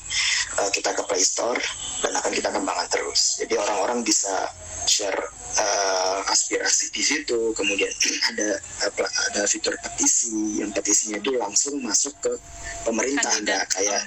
kita 0.75 0.91
ke 0.91 1.03
Play 1.07 1.23
Store 1.23 1.59
dan 2.03 2.11
akan 2.19 2.31
kita 2.35 2.51
kembangkan 2.51 2.87
terus 2.91 3.39
jadi 3.39 3.63
orang-orang 3.63 4.03
bisa 4.03 4.51
share 4.83 5.19
uh, 5.57 6.19
aspirasi 6.29 6.93
di 6.93 7.01
situ 7.01 7.53
kemudian 7.57 7.89
ada 8.33 8.59
apa 8.85 9.05
ada 9.31 9.41
fitur 9.49 9.73
petisi 9.81 10.61
yang 10.61 10.69
petisinya 10.69 11.17
itu 11.17 11.33
langsung 11.39 11.81
masuk 11.81 12.13
ke 12.21 12.33
pemerintah 12.85 13.33
nggak 13.41 13.63
kayak 13.73 14.03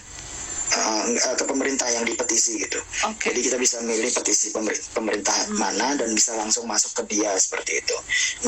uh, 0.79 1.35
ke 1.37 1.45
pemerintah 1.45 1.89
yang 1.93 2.05
dipetisi 2.07 2.63
gitu. 2.63 2.81
Okay. 3.15 3.33
Jadi 3.33 3.41
kita 3.51 3.57
bisa 3.61 3.77
milih 3.85 4.09
petisi 4.09 4.55
pemerintah 4.95 5.37
hmm. 5.49 5.59
mana 5.59 5.99
dan 5.99 6.09
bisa 6.15 6.33
langsung 6.39 6.65
masuk 6.65 7.03
ke 7.03 7.17
dia 7.17 7.33
seperti 7.37 7.83
itu. 7.83 7.97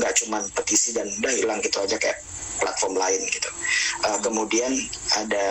Nggak 0.01 0.13
cuma 0.25 0.41
petisi 0.55 0.97
dan 0.97 1.09
udah 1.21 1.33
hilang 1.35 1.61
gitu 1.61 1.83
aja 1.83 1.97
kayak 2.01 2.19
platform 2.63 2.97
lain 2.97 3.21
gitu. 3.29 3.51
Uh, 4.07 4.19
kemudian 4.23 4.73
ada 5.19 5.47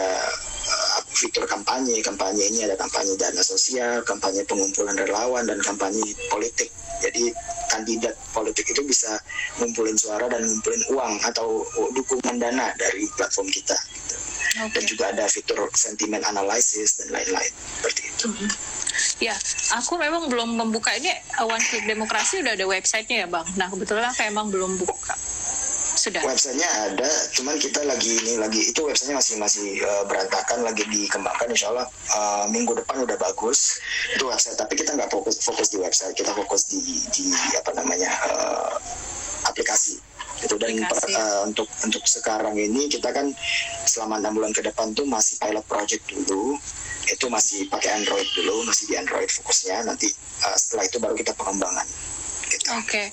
fitur 1.23 1.47
kampanye. 1.47 2.03
Kampanye 2.03 2.43
ini 2.51 2.67
ada 2.67 2.75
kampanye 2.75 3.15
dana 3.15 3.39
sosial, 3.39 4.03
kampanye 4.03 4.43
pengumpulan 4.43 4.99
relawan 4.99 5.47
dan 5.47 5.63
kampanye 5.63 6.03
politik. 6.27 6.67
Jadi 6.99 7.31
kandidat 7.71 8.19
politik 8.35 8.67
itu 8.67 8.83
bisa 8.83 9.15
ngumpulin 9.63 9.95
suara 9.95 10.27
dan 10.27 10.43
ngumpulin 10.43 10.83
uang 10.91 11.13
atau 11.23 11.63
dukungan 11.95 12.35
dana 12.43 12.75
dari 12.75 13.07
platform 13.15 13.47
kita. 13.47 13.75
Gitu 13.95 14.15
okay. 14.61 14.69
dan 14.77 14.83
juga 14.85 15.03
ada 15.09 15.25
fitur 15.25 15.65
sentimen 15.73 16.21
analysis 16.21 17.01
dan 17.01 17.09
lain-lain 17.09 17.53
seperti 17.79 18.01
itu. 18.05 18.25
Mm 18.29 18.35
-hmm. 18.37 18.51
Ya, 19.17 19.33
aku 19.73 19.97
memang 19.97 20.29
belum 20.29 20.53
membuka 20.53 20.93
ini 20.93 21.09
One 21.41 21.63
Click 21.65 21.89
Demokrasi 21.89 22.45
udah 22.45 22.53
ada 22.53 22.65
websitenya 22.69 23.25
ya 23.25 23.27
bang. 23.27 23.47
Nah 23.57 23.67
kebetulan 23.73 24.05
aku 24.05 24.21
emang 24.21 24.53
belum 24.53 24.77
buka. 24.77 25.17
Sudah. 26.03 26.19
Websitenya 26.19 26.67
ada, 26.91 27.07
cuman 27.31 27.55
kita 27.55 27.79
lagi 27.87 28.11
ini 28.11 28.35
lagi 28.35 28.59
itu 28.59 28.83
websitenya 28.83 29.23
masih 29.23 29.39
masih 29.39 29.67
uh, 29.87 30.03
berantakan, 30.03 30.67
lagi 30.67 30.83
dikembangkan. 30.91 31.47
Insya 31.47 31.71
Allah 31.71 31.87
uh, 32.11 32.43
minggu 32.51 32.75
depan 32.75 33.07
udah 33.07 33.15
bagus 33.15 33.79
itu 34.11 34.27
website. 34.27 34.59
Tapi 34.59 34.75
kita 34.75 34.99
nggak 34.99 35.07
fokus 35.07 35.39
fokus 35.39 35.71
di 35.71 35.79
website, 35.79 36.11
kita 36.11 36.35
fokus 36.35 36.67
di 36.67 36.83
di 37.15 37.31
apa 37.55 37.71
namanya 37.71 38.11
uh, 38.27 38.75
aplikasi 39.47 39.95
itu 40.43 40.59
dan 40.59 40.75
uh, 40.75 41.47
untuk 41.47 41.71
untuk 41.87 42.03
sekarang 42.03 42.59
ini 42.59 42.91
kita 42.91 43.07
kan 43.15 43.31
selama 43.87 44.19
enam 44.19 44.35
bulan 44.35 44.51
ke 44.51 44.59
depan 44.59 44.91
tuh 44.91 45.07
masih 45.07 45.39
pilot 45.39 45.63
project 45.71 46.03
dulu 46.11 46.59
itu 47.07 47.25
masih 47.31 47.71
pakai 47.71 48.03
Android 48.03 48.27
dulu 48.35 48.67
masih 48.67 48.91
di 48.91 48.99
Android 48.99 49.31
fokusnya 49.31 49.87
nanti 49.87 50.11
uh, 50.43 50.57
setelah 50.59 50.83
itu 50.83 50.99
baru 50.99 51.15
kita 51.15 51.31
pengembangan. 51.39 51.87
Oke, 52.63 52.79
okay. 52.79 53.05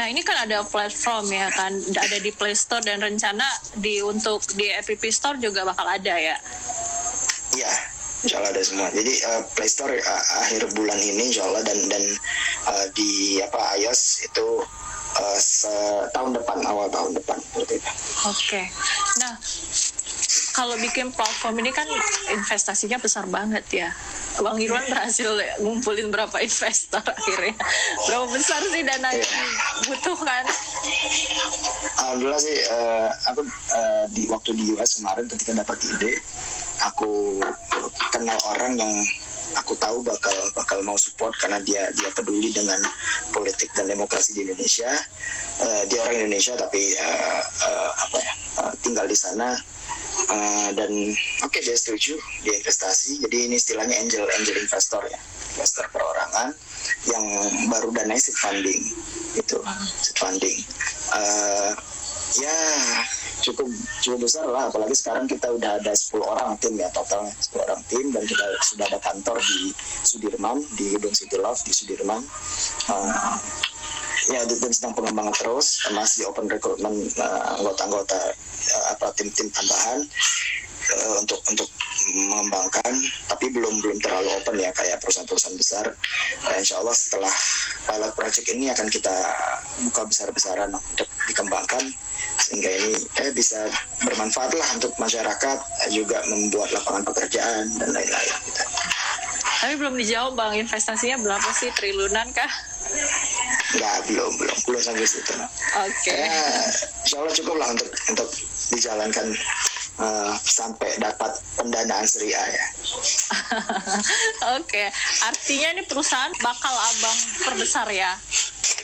nah 0.00 0.08
ini 0.08 0.24
kan 0.24 0.48
ada 0.48 0.64
platform 0.64 1.28
ya 1.28 1.52
kan, 1.52 1.76
ada 1.76 2.16
di 2.24 2.32
Play 2.32 2.56
Store 2.56 2.80
dan 2.80 3.04
rencana 3.04 3.44
di 3.76 4.00
untuk 4.00 4.40
di 4.56 4.72
App 4.72 4.88
Store 5.12 5.36
juga 5.36 5.60
bakal 5.68 5.84
ada 5.84 6.16
ya? 6.16 6.32
Iya, 7.52 7.72
Insya 8.24 8.40
Allah 8.40 8.56
ada 8.56 8.62
semua. 8.64 8.88
Jadi 8.88 9.12
uh, 9.28 9.42
Play 9.52 9.68
Store 9.68 9.92
uh, 9.92 10.24
akhir 10.40 10.72
bulan 10.72 10.96
ini 10.96 11.28
Insya 11.28 11.44
Allah 11.44 11.60
dan 11.60 11.76
dan 11.92 12.04
uh, 12.64 12.86
di 12.96 13.44
apa 13.44 13.76
iOS 13.76 14.24
itu 14.24 14.64
uh, 15.20 15.36
setahun 15.36 16.32
depan 16.32 16.64
awal 16.64 16.88
tahun 16.88 17.12
depan 17.12 17.36
Oke. 17.60 17.76
Okay. 18.32 18.64
Nah, 19.20 19.36
kalau 20.54 20.78
bikin 20.78 21.10
platform 21.10 21.58
ini 21.66 21.74
kan 21.74 21.84
investasinya 22.30 23.02
besar 23.02 23.26
banget 23.26 23.66
ya. 23.74 23.90
Bang 24.38 24.58
Irwan 24.62 24.86
berhasil 24.86 25.34
ngumpulin 25.58 26.14
berapa 26.14 26.38
investor 26.38 27.02
akhirnya? 27.02 27.58
Berapa 28.06 28.26
besar 28.30 28.62
sih 28.70 28.86
dana 28.86 29.10
yang 29.10 29.34
dibutuhkan? 29.82 30.46
Alhamdulillah 31.98 32.38
sih, 32.42 32.58
uh, 32.70 33.10
aku 33.34 33.42
uh, 33.74 34.04
di 34.14 34.30
waktu 34.30 34.54
di 34.54 34.64
US 34.78 35.02
kemarin 35.02 35.26
ketika 35.26 35.58
dapat 35.58 35.78
ide, 35.90 36.22
aku 36.86 37.42
kenal 38.14 38.38
orang 38.54 38.78
yang 38.78 38.94
aku 39.58 39.74
tahu 39.78 40.02
bakal 40.02 40.34
bakal 40.54 40.78
mau 40.82 40.98
support 40.98 41.34
karena 41.38 41.62
dia 41.62 41.86
dia 41.94 42.10
peduli 42.10 42.50
dengan 42.50 42.78
politik 43.30 43.70
dan 43.74 43.90
demokrasi 43.90 44.38
di 44.38 44.46
Indonesia. 44.46 44.90
Uh, 45.62 45.82
dia 45.90 45.98
orang 46.02 46.26
Indonesia 46.26 46.54
tapi 46.58 46.82
uh, 46.98 47.42
uh, 47.42 47.90
apa 48.06 48.16
ya 48.18 48.32
uh, 48.62 48.72
tinggal 48.82 49.06
di 49.06 49.14
sana 49.14 49.54
uh, 50.30 50.70
dan 50.74 50.90
oke 51.44 51.50
okay, 51.50 51.60
dia 51.62 51.76
setuju 51.76 52.18
dia 52.42 52.54
investasi. 52.58 53.22
Jadi 53.22 53.36
ini 53.50 53.54
istilahnya 53.58 53.96
angel 53.98 54.24
angel 54.40 54.56
investor 54.58 55.02
ya 55.08 55.20
investor 55.54 55.86
perorangan 55.94 56.50
yang 57.08 57.24
baru 57.70 57.94
dananya 57.94 58.20
seed 58.20 58.36
funding 58.38 58.82
itu 59.38 59.56
seed 60.02 60.16
funding. 60.18 60.58
Uh, 61.14 61.72
ya 62.34 62.56
cukup 63.44 63.68
cukup 64.02 64.18
besar 64.26 64.46
lah 64.48 64.66
apalagi 64.72 64.96
sekarang 64.96 65.28
kita 65.28 65.46
udah 65.52 65.78
ada 65.78 65.92
10 65.92 66.18
orang 66.18 66.56
tim 66.58 66.74
ya 66.74 66.88
totalnya 66.90 67.30
10 67.30 67.62
orang 67.62 67.80
tim 67.86 68.04
dan 68.10 68.24
kita 68.26 68.44
sudah 68.64 68.86
ada 68.90 68.98
kantor 68.98 69.38
di 69.38 69.70
Sudirman 70.02 70.58
di 70.74 70.96
gedung 70.96 71.14
City 71.14 71.36
Love 71.38 71.60
di 71.62 71.70
Sudirman 71.70 72.24
uh, 72.90 73.36
ya 74.30 74.40
itu 74.44 74.54
sedang 74.72 74.96
pengembangan 74.96 75.34
terus 75.36 75.84
masih 75.92 76.28
open 76.28 76.48
recruitment 76.48 76.96
uh, 77.20 77.60
anggota-anggota 77.60 78.20
uh, 78.72 78.84
apa 78.96 79.12
tim-tim 79.16 79.52
tambahan 79.52 80.00
uh, 80.96 81.14
untuk 81.20 81.40
untuk 81.52 81.68
mengembangkan 82.04 82.92
tapi 83.28 83.52
belum 83.52 83.80
belum 83.80 83.98
terlalu 84.00 84.28
open 84.40 84.56
ya 84.60 84.72
kayak 84.72 85.00
perusahaan-perusahaan 85.00 85.56
besar 85.56 85.86
uh, 86.48 86.56
insya 86.56 86.80
Allah 86.80 86.96
setelah 86.96 87.32
pilot 87.84 88.12
project 88.16 88.46
ini 88.52 88.72
akan 88.72 88.88
kita 88.88 89.14
buka 89.88 90.02
besar-besaran 90.08 90.72
untuk 90.72 91.08
dikembangkan 91.28 91.84
sehingga 92.40 92.70
ini 92.70 92.92
eh, 93.22 93.32
bisa 93.32 93.70
bermanfaat 94.02 94.52
lah 94.58 94.68
untuk 94.74 94.92
masyarakat 94.98 95.58
juga 95.94 96.18
membuat 96.26 96.74
lapangan 96.74 97.06
pekerjaan 97.06 97.70
dan 97.78 97.88
lain-lain. 97.94 98.34
Tapi 99.64 99.74
belum 99.80 99.94
dijawab 99.96 100.34
bang 100.36 100.66
investasinya 100.66 101.16
berapa 101.24 101.48
sih 101.54 101.70
triliunan 101.72 102.28
kah? 102.34 102.52
Enggak, 103.74 103.96
belum, 104.06 104.32
belum, 104.38 104.58
belum 104.70 104.80
sampai 104.80 105.06
situ. 105.06 105.34
Oke. 105.34 106.14
Okay. 106.14 106.18
Ya, 106.22 106.46
insya 107.02 107.16
Allah 107.18 107.34
cukup 107.34 107.54
lah 107.58 107.68
untuk 107.74 107.88
untuk 108.10 108.28
dijalankan 108.70 109.26
uh, 109.98 110.32
sampai 110.38 110.90
dapat 111.02 111.32
pendanaan 111.58 112.06
Sri 112.06 112.30
A 112.30 112.44
ya. 112.46 112.66
Oke, 114.58 114.62
okay. 114.62 114.86
artinya 115.26 115.68
ini 115.78 115.82
perusahaan 115.86 116.30
bakal 116.38 116.74
abang 116.74 117.18
perbesar 117.42 117.86
ya? 117.90 118.14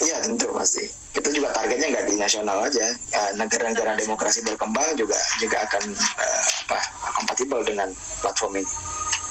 Iya 0.00 0.24
tentu 0.24 0.50
pasti. 0.52 0.84
kita 1.10 1.26
juga 1.34 1.50
targetnya 1.50 1.90
nggak 1.90 2.06
di 2.06 2.14
nasional 2.22 2.62
aja 2.62 2.86
uh, 3.18 3.30
negara-negara 3.34 3.98
demokrasi 4.02 4.46
berkembang 4.46 4.94
juga 4.94 5.18
juga 5.42 5.58
akan 5.66 5.90
uh, 5.98 6.42
apa 6.70 6.78
kompatibel 7.18 7.60
dengan 7.66 7.90
platform 8.22 8.62
ini 8.62 8.70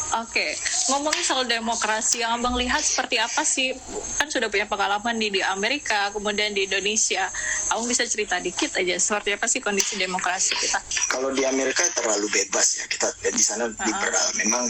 Oke, 0.10 0.58
ngomongin 0.90 1.22
soal 1.22 1.46
demokrasi, 1.46 2.26
yang 2.26 2.42
abang 2.42 2.58
lihat 2.58 2.82
seperti 2.82 3.22
apa 3.22 3.46
sih? 3.46 3.78
Kan 4.18 4.26
sudah 4.26 4.50
punya 4.50 4.66
pengalaman 4.66 5.14
nih 5.22 5.38
di 5.38 5.42
Amerika, 5.46 6.10
kemudian 6.10 6.50
di 6.58 6.66
Indonesia. 6.66 7.30
Abang 7.70 7.86
bisa 7.86 8.10
cerita 8.10 8.42
dikit 8.42 8.74
aja, 8.74 8.98
seperti 8.98 9.38
apa 9.38 9.46
sih 9.46 9.62
kondisi 9.62 10.02
demokrasi 10.02 10.58
kita? 10.58 10.82
Kalau 11.14 11.30
di 11.30 11.46
Amerika 11.46 11.86
terlalu 11.94 12.26
bebas 12.34 12.82
ya, 12.82 12.90
kita 12.90 13.06
di 13.22 13.44
sana 13.44 13.70
uh-huh. 13.70 13.86
liberal. 13.86 14.28
Memang 14.42 14.66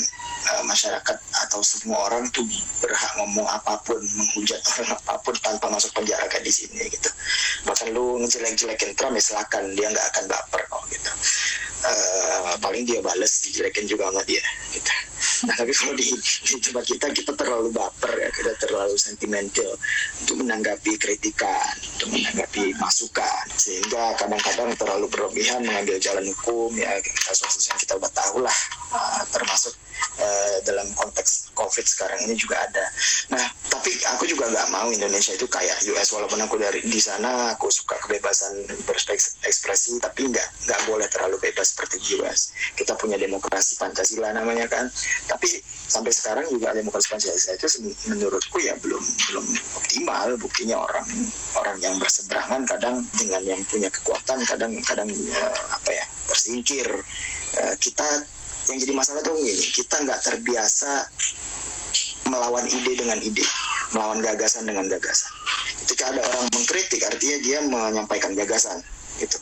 uh, 0.52 0.64
masyarakat 0.68 1.18
atau 1.48 1.64
semua 1.64 2.12
orang 2.12 2.28
tuh 2.36 2.44
berhak 2.84 3.12
ngomong 3.24 3.48
apa 3.48 3.80
pun, 3.88 3.96
menghujat 3.96 4.60
orang 4.76 4.92
apa 4.92 5.24
pun 5.24 5.36
tanpa 5.40 5.72
masuk 5.72 5.96
penjara 5.96 6.28
kayak 6.28 6.44
di 6.44 6.52
sini 6.52 6.84
gitu. 6.92 7.08
Bahkan 7.64 7.96
lu 7.96 8.20
ngejelek-jelekin 8.20 8.92
Trump 9.00 9.16
ya 9.16 9.24
silakan, 9.24 9.72
dia 9.72 9.88
nggak 9.88 10.08
akan 10.12 10.24
baper 10.28 10.62
kok 10.68 10.84
gitu. 10.92 11.12
Uh, 11.80 12.60
paling 12.60 12.84
dia 12.84 13.00
bales 13.00 13.40
dijelekin 13.40 13.88
juga 13.88 14.12
sama 14.12 14.20
dia 14.28 14.44
gitu 14.76 14.92
Nah, 15.48 15.56
tapi 15.60 15.72
kalau 15.72 15.96
di, 15.96 16.08
di 16.20 16.56
tempat 16.60 16.84
kita 16.84 17.08
kita 17.16 17.32
terlalu 17.38 17.72
baper 17.72 18.12
ya, 18.20 18.30
kita 18.34 18.52
terlalu 18.60 18.96
sentimental 19.00 19.72
untuk 20.26 20.36
menanggapi 20.44 21.00
kritikan, 21.00 21.76
untuk 21.96 22.12
menanggapi 22.12 22.76
masukan, 22.76 23.46
sehingga 23.56 24.20
kadang-kadang 24.20 24.76
terlalu 24.76 25.06
berlebihan 25.08 25.64
mengambil 25.64 25.96
jalan 26.02 26.26
hukum 26.36 26.76
ya 26.76 26.92
kasus-kasus 27.28 27.72
yang 27.72 27.80
kita 27.80 27.94
udah 27.96 28.12
tahu 28.12 28.44
lah, 28.44 28.58
uh, 28.92 29.24
termasuk 29.32 29.72
uh, 30.20 30.58
dalam 30.68 30.88
konteks 30.96 31.52
COVID 31.56 31.86
sekarang 31.88 32.20
ini 32.28 32.36
juga 32.36 32.60
ada. 32.60 32.86
Nah, 33.34 33.46
tapi 33.68 33.92
aku 34.16 34.28
juga 34.28 34.48
nggak 34.48 34.68
mau 34.72 34.88
Indonesia 34.92 35.36
itu 35.36 35.48
kayak 35.48 35.84
US 35.96 36.12
walaupun 36.16 36.40
aku 36.40 36.56
dari 36.60 36.84
di 36.84 37.02
sana 37.02 37.56
aku 37.56 37.72
suka 37.72 38.00
kebebasan 38.04 38.68
berekspresi, 38.88 40.00
tapi 40.00 40.30
nggak 40.30 40.48
nggak 40.68 40.82
boleh 40.88 41.08
terlalu 41.12 41.36
bebas 41.42 41.76
seperti 41.76 42.00
di 42.00 42.10
US. 42.22 42.52
Kita 42.76 42.96
punya 42.96 43.20
demokrasi 43.20 43.80
Pancasila 43.80 44.32
namanya 44.36 44.68
kan 44.68 44.86
tapi 45.28 45.48
sampai 45.90 46.12
sekarang 46.14 46.46
juga 46.50 46.76
demokrasi 46.76 47.08
Pancasila 47.10 47.56
itu 47.58 47.68
menurutku 48.12 48.58
ya 48.62 48.78
belum 48.78 49.02
belum 49.02 49.46
optimal 49.80 50.28
buktinya 50.38 50.78
orang 50.78 51.08
orang 51.58 51.78
yang 51.82 51.96
berseberangan 51.98 52.62
kadang 52.70 53.02
dengan 53.18 53.42
yang 53.46 53.62
punya 53.66 53.90
kekuatan 53.90 54.40
kadang 54.46 54.74
kadang 54.86 55.10
uh, 55.10 55.62
apa 55.74 55.92
ya 55.94 56.06
tersingkir 56.30 56.88
uh, 57.58 57.76
kita 57.82 58.06
yang 58.70 58.78
jadi 58.78 58.94
masalah 58.94 59.22
tuh 59.26 59.34
ini 59.38 59.66
kita 59.74 60.06
nggak 60.06 60.20
terbiasa 60.22 61.10
melawan 62.30 62.66
ide 62.70 62.94
dengan 62.94 63.18
ide 63.18 63.42
melawan 63.94 64.22
gagasan 64.22 64.70
dengan 64.70 64.86
gagasan. 64.86 65.34
Ketika 65.86 66.14
ada 66.14 66.22
orang 66.22 66.46
mengkritik 66.54 67.02
artinya 67.02 67.38
dia 67.42 67.58
menyampaikan 67.66 68.38
gagasan 68.38 68.78
gitu. 69.18 69.38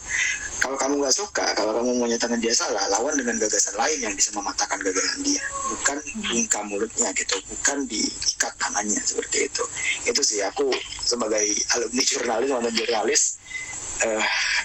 Kalau 0.58 0.74
kamu 0.74 1.04
nggak 1.04 1.14
suka 1.14 1.46
kalau 1.54 1.76
kamu 1.78 2.02
mau 2.02 2.08
nyatakan 2.10 2.42
dia 2.42 2.56
salah 2.56 2.82
lawan 2.90 3.14
dengan 3.14 3.38
gagasan 3.38 3.78
lain 3.78 4.00
yang 4.10 4.14
bisa 4.16 4.32
mematahkan 4.34 4.80
gagasan 4.80 5.20
dia. 5.22 5.44
Bukan 5.70 5.98
bungkam 6.24 6.64
mulutnya 6.72 7.12
gitu. 7.14 7.36
Bukan 7.52 7.86
diikat 7.86 8.54
tangannya 8.58 9.02
seperti 9.04 9.52
itu. 9.52 9.64
Itu 10.08 10.22
sih 10.24 10.40
aku 10.42 10.72
sebagai 11.04 11.44
alumni 11.78 12.04
jurnalis 12.08 12.50
atau 12.56 12.72
jurnalis 12.72 13.22
uh, 14.06 14.24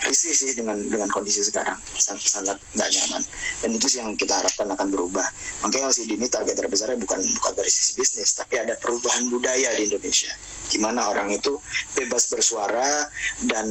risih 0.08 0.34
sih 0.34 0.52
dengan 0.58 0.76
dengan 0.76 1.08
kondisi 1.08 1.40
sekarang. 1.46 1.78
Sangat 1.96 2.26
sangat 2.28 2.56
nggak 2.76 2.88
nyaman. 2.88 3.22
Dan 3.64 3.70
itu 3.76 3.86
sih 3.88 3.98
yang 4.02 4.12
kita 4.18 4.36
harapkan 4.36 4.68
akan 4.68 4.88
berubah. 4.92 5.24
Makanya 5.64 5.88
masih 5.92 6.04
dini 6.08 6.26
target 6.28 6.58
terbesarnya 6.58 6.98
bukan 7.00 7.20
bukan 7.40 7.52
dari 7.56 7.70
sisi 7.70 7.96
bisnis 7.96 8.36
tapi 8.36 8.60
ada 8.60 8.76
perubahan 8.76 9.28
budaya 9.32 9.72
di 9.78 9.88
Indonesia. 9.88 10.32
Di 10.68 10.78
mana 10.80 11.08
orang 11.08 11.32
itu 11.32 11.56
bebas 11.96 12.28
bersuara 12.32 13.06
dan 13.48 13.66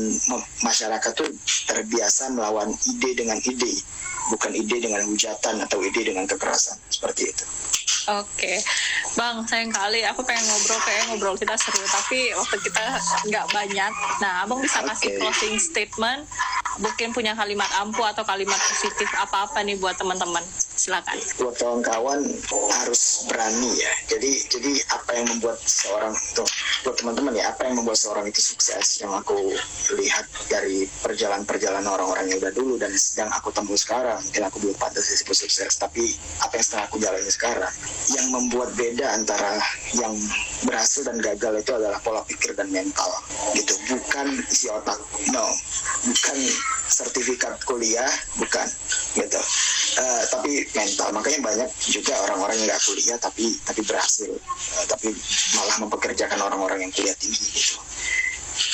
masyarakat 0.61 1.11
tuh 1.13 1.29
terbiasa 1.69 2.33
melawan 2.33 2.71
ide 2.97 3.11
dengan 3.17 3.37
ide. 3.41 3.73
Bukan 4.29 4.53
ide 4.53 4.77
dengan 4.79 5.01
hujatan 5.09 5.59
atau 5.65 5.81
ide 5.81 6.07
dengan 6.13 6.23
kekerasan. 6.29 6.77
Seperti 6.87 7.33
itu. 7.33 7.45
Oke, 8.09 8.57
Bang, 9.13 9.45
sayang 9.45 9.69
kali. 9.69 10.01
Aku 10.09 10.25
pengen 10.25 10.41
ngobrol 10.49 10.81
kayak 10.81 11.03
ngobrol 11.05 11.37
kita 11.37 11.53
seru, 11.53 11.85
tapi 11.85 12.33
waktu 12.33 12.57
kita 12.65 12.85
nggak 13.29 13.45
banyak. 13.53 13.91
Nah, 14.17 14.41
Abang 14.41 14.57
bisa 14.57 14.81
kasih 14.81 15.21
closing 15.21 15.50
statement, 15.59 16.27
mungkin 16.79 17.11
punya 17.11 17.35
kalimat 17.35 17.67
ampuh 17.83 18.07
atau 18.11 18.23
kalimat 18.23 18.59
positif 18.59 19.09
apa-apa 19.17 19.63
nih 19.65 19.75
buat 19.79 19.97
teman-teman. 19.97 20.43
Silakan. 20.81 21.13
Buat 21.37 21.55
kawan-kawan 21.61 22.25
harus 22.81 23.29
berani 23.29 23.69
ya. 23.77 23.93
Jadi 24.09 24.31
jadi 24.49 24.73
apa 24.97 25.13
yang 25.13 25.29
membuat 25.29 25.61
seorang 25.61 26.09
tuh 26.33 26.49
buat 26.81 26.97
teman-teman 26.97 27.37
ya, 27.37 27.53
apa 27.53 27.69
yang 27.69 27.77
membuat 27.77 28.01
seorang 28.01 28.25
itu 28.25 28.41
sukses 28.41 28.97
yang 28.97 29.13
aku 29.13 29.37
lihat 29.93 30.25
dari 30.49 30.89
perjalanan-perjalanan 31.05 31.85
orang-orang 31.85 32.33
yang 32.33 32.41
udah 32.41 32.53
dulu 32.57 32.81
dan 32.81 32.89
sedang 32.97 33.29
aku 33.29 33.53
tempuh 33.53 33.77
sekarang. 33.77 34.17
Mungkin 34.25 34.41
aku 34.41 34.57
belum 34.57 34.77
pantas 34.81 35.05
disebut 35.05 35.45
sukses, 35.45 35.69
tapi 35.77 36.17
apa 36.41 36.57
yang 36.57 36.65
sedang 36.65 36.83
aku 36.89 36.97
jalani 36.97 37.29
sekarang 37.29 37.73
yang 38.17 38.27
membuat 38.33 38.73
beda 38.73 39.05
antara 39.13 39.61
yang 40.01 40.17
berhasil 40.65 41.05
dan 41.05 41.21
gagal 41.21 41.61
itu 41.61 41.71
adalah 41.77 42.01
pola 42.01 42.21
pikir 42.25 42.57
dan 42.57 42.69
mental 42.73 43.09
gitu 43.57 43.73
bukan 43.89 44.27
isi 44.49 44.69
otak 44.69 44.97
no 45.33 45.45
bukan 46.05 46.37
sertifikat 46.91 47.55
kuliah 47.63 48.11
bukan? 48.35 48.67
Gitu. 49.15 49.41
Uh, 49.97 50.21
tapi 50.27 50.67
mental. 50.75 51.15
Makanya 51.15 51.39
banyak 51.39 51.69
juga 51.87 52.13
orang-orang 52.27 52.55
yang 52.59 52.67
nggak 52.75 52.83
kuliah 52.83 53.17
tapi 53.17 53.45
tapi 53.63 53.81
berhasil. 53.87 54.31
Uh, 54.35 54.85
tapi 54.91 55.15
malah 55.55 55.75
mempekerjakan 55.87 56.39
orang-orang 56.43 56.83
yang 56.83 56.91
kuliah 56.91 57.15
tinggi 57.15 57.47
gitu. 57.55 57.79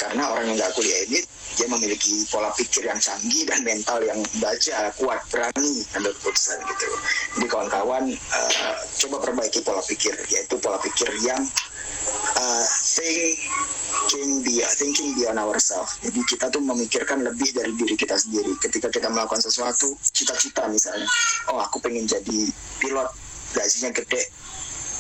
Karena 0.02 0.34
orang 0.34 0.50
yang 0.50 0.58
nggak 0.58 0.74
kuliah 0.74 1.00
ini 1.06 1.22
dia 1.58 1.66
memiliki 1.74 2.22
pola 2.30 2.54
pikir 2.54 2.86
yang 2.86 3.02
canggih 3.02 3.50
dan 3.50 3.66
mental 3.66 3.98
yang 4.06 4.22
baja 4.38 4.94
kuat 5.02 5.18
berani 5.34 5.82
ambil 5.98 6.14
keputusan 6.22 6.58
gitu. 6.62 6.88
Jadi 7.38 7.48
kawan-kawan 7.50 8.04
uh, 8.14 8.74
coba 9.06 9.18
perbaiki 9.26 9.66
pola 9.66 9.82
pikir 9.82 10.14
yaitu 10.30 10.54
pola 10.62 10.78
pikir 10.78 11.10
yang 11.26 11.42
uh, 12.38 12.66
thinking 12.98 14.42
beyond 14.42 14.74
thinking 14.74 15.10
beyond 15.14 15.38
ourselves. 15.38 16.02
Jadi 16.02 16.20
kita 16.26 16.50
tuh 16.50 16.62
memikirkan 16.66 17.22
lebih 17.22 17.54
dari 17.54 17.72
diri 17.78 17.94
kita 17.94 18.18
sendiri. 18.18 18.58
Ketika 18.58 18.90
kita 18.90 19.14
melakukan 19.14 19.40
sesuatu 19.40 19.94
cita-cita 20.02 20.66
misalnya 20.66 21.06
oh 21.54 21.62
aku 21.62 21.78
pengen 21.78 22.10
jadi 22.10 22.50
pilot 22.82 23.10
gajinya 23.54 23.94
gede 23.96 24.22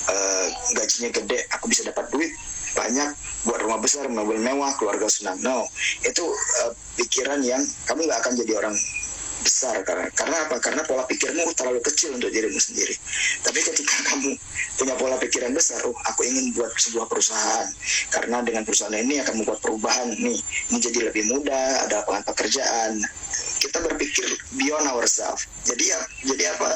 uh, 0.07 0.47
gajinya 0.77 1.09
gede 1.11 1.39
aku 1.51 1.65
bisa 1.67 1.83
dapat 1.83 2.07
duit 2.13 2.31
banyak 2.77 3.09
buat 3.47 3.63
rumah 3.63 3.79
besar, 3.81 4.05
mobil 4.11 4.37
mewah, 4.37 4.69
keluarga 4.77 5.09
senang. 5.09 5.39
No, 5.41 5.65
itu 6.05 6.21
uh, 6.61 6.71
pikiran 6.99 7.41
yang 7.41 7.63
kamu 7.89 8.05
nggak 8.05 8.19
akan 8.21 8.33
jadi 8.37 8.53
orang 8.59 8.75
besar 9.47 9.79
karena 9.87 10.11
karena 10.11 10.37
apa? 10.43 10.59
Karena 10.59 10.83
pola 10.83 11.07
pikirmu 11.07 11.47
terlalu 11.55 11.79
kecil 11.79 12.11
untuk 12.19 12.27
dirimu 12.27 12.59
sendiri. 12.59 12.91
Tapi 13.39 13.59
ketika 13.63 13.95
kamu 14.11 14.35
punya 14.75 14.93
pola 14.99 15.15
pikiran 15.15 15.55
besar, 15.55 15.79
oh 15.87 15.95
aku 15.95 16.27
ingin 16.27 16.51
buat 16.51 16.75
sebuah 16.75 17.07
perusahaan 17.07 17.67
karena 18.11 18.43
dengan 18.43 18.67
perusahaan 18.67 18.91
ini 18.91 19.23
akan 19.23 19.39
membuat 19.39 19.63
perubahan 19.63 20.11
nih 20.19 20.39
menjadi 20.75 20.99
lebih 21.07 21.23
mudah, 21.31 21.87
ada 21.87 22.03
lapangan 22.03 22.27
pekerjaan. 22.35 22.99
Kita 23.63 23.79
berpikir 23.87 24.27
beyond 24.59 24.91
ourselves. 24.91 25.47
Jadi 25.63 25.95
ya, 25.95 25.99
jadi 26.27 26.43
apa 26.51 26.69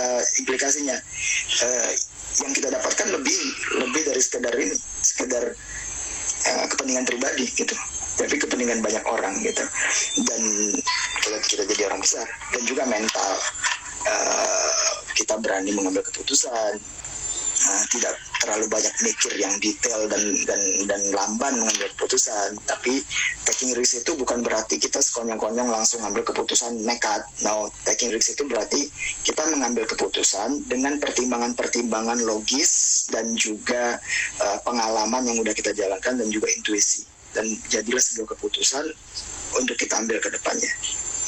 uh, 0.00 0.22
implikasinya? 0.40 0.96
Uh, 1.60 1.92
yang 2.34 2.50
kita 2.50 2.66
dapatkan 2.66 3.14
lebih 3.14 3.40
lebih 3.78 4.02
dari 4.10 4.18
sekedar 4.18 4.50
ini, 4.58 4.74
sekedar 5.06 5.44
uh, 6.50 6.64
kepentingan 6.72 7.06
pribadi 7.06 7.46
gitu 7.52 7.76
tapi 8.14 8.38
kepentingan 8.38 8.80
banyak 8.80 9.04
orang 9.06 9.34
gitu. 9.42 9.64
Dan 10.22 10.42
kalau 11.22 11.38
kita 11.46 11.62
jadi 11.66 11.82
orang 11.90 12.00
besar 12.02 12.26
dan 12.54 12.62
juga 12.66 12.82
mental 12.86 13.32
uh, 14.06 14.92
kita 15.14 15.34
berani 15.40 15.70
mengambil 15.74 16.02
keputusan. 16.06 16.78
Uh, 17.54 17.84
tidak 17.86 18.12
terlalu 18.42 18.66
banyak 18.68 18.92
mikir 19.00 19.32
yang 19.40 19.54
detail 19.56 20.04
dan 20.10 20.20
dan 20.44 20.60
dan 20.84 21.00
lamban 21.16 21.54
mengambil 21.56 21.88
keputusan. 21.96 22.60
Tapi 22.66 23.00
taking 23.48 23.72
risk 23.72 24.04
itu 24.04 24.12
bukan 24.18 24.44
berarti 24.44 24.76
kita 24.76 25.00
sekonyong-konyong 25.00 25.72
langsung 25.72 26.04
ambil 26.04 26.26
keputusan 26.26 26.82
nekat. 26.84 27.24
No 27.46 27.72
taking 27.88 28.12
risk 28.12 28.36
itu 28.36 28.44
berarti 28.44 28.90
kita 29.24 29.48
mengambil 29.48 29.88
keputusan 29.88 30.66
dengan 30.68 31.00
pertimbangan-pertimbangan 31.00 32.20
logis 32.26 33.06
dan 33.08 33.32
juga 33.38 33.96
uh, 34.44 34.58
pengalaman 34.66 35.24
yang 35.24 35.40
udah 35.40 35.54
kita 35.56 35.72
jalankan 35.72 36.20
dan 36.20 36.28
juga 36.28 36.50
intuisi 36.52 37.13
dan 37.34 37.46
jadilah 37.68 38.00
sebuah 38.00 38.38
keputusan 38.38 38.86
untuk 39.58 39.76
kita 39.76 39.98
ambil 40.00 40.22
ke 40.22 40.30
depannya. 40.30 40.72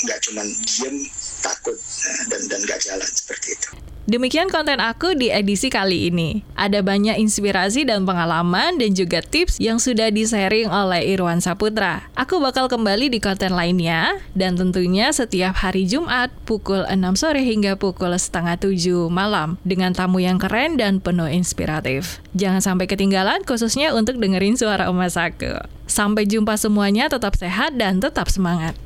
Nggak 0.07 0.19
cuma 0.29 0.42
diem 0.47 0.97
takut 1.42 1.77
uh, 1.77 2.23
dan 2.31 2.40
dan 2.49 2.61
nggak 2.64 2.81
jalan 2.83 3.11
seperti 3.11 3.55
itu 3.55 3.71
Demikian 4.07 4.47
konten 4.55 4.79
aku 4.79 5.19
di 5.19 5.35
edisi 5.35 5.66
kali 5.66 6.07
ini. 6.07 6.47
Ada 6.55 6.79
banyak 6.79 7.19
inspirasi 7.19 7.83
dan 7.83 8.07
pengalaman 8.07 8.79
dan 8.79 8.95
juga 8.95 9.19
tips 9.19 9.59
yang 9.59 9.83
sudah 9.83 10.14
di-sharing 10.14 10.71
oleh 10.71 11.03
Irwan 11.11 11.42
Saputra. 11.42 12.07
Aku 12.14 12.38
bakal 12.38 12.71
kembali 12.71 13.11
di 13.11 13.19
konten 13.19 13.51
lainnya 13.51 14.23
dan 14.38 14.55
tentunya 14.55 15.11
setiap 15.11 15.59
hari 15.59 15.90
Jumat 15.90 16.31
pukul 16.47 16.87
6 16.87 17.19
sore 17.19 17.42
hingga 17.42 17.75
pukul 17.75 18.14
setengah 18.14 18.55
7 18.62 19.11
malam 19.11 19.59
dengan 19.66 19.90
tamu 19.90 20.23
yang 20.23 20.38
keren 20.38 20.79
dan 20.79 21.03
penuh 21.03 21.27
inspiratif. 21.27 22.23
Jangan 22.38 22.62
sampai 22.62 22.87
ketinggalan 22.87 23.42
khususnya 23.42 23.90
untuk 23.90 24.23
dengerin 24.23 24.55
suara 24.55 24.87
emas 24.87 25.19
aku. 25.19 25.66
Sampai 25.90 26.31
jumpa 26.31 26.55
semuanya, 26.55 27.11
tetap 27.11 27.35
sehat 27.35 27.75
dan 27.75 27.99
tetap 27.99 28.31
semangat. 28.31 28.79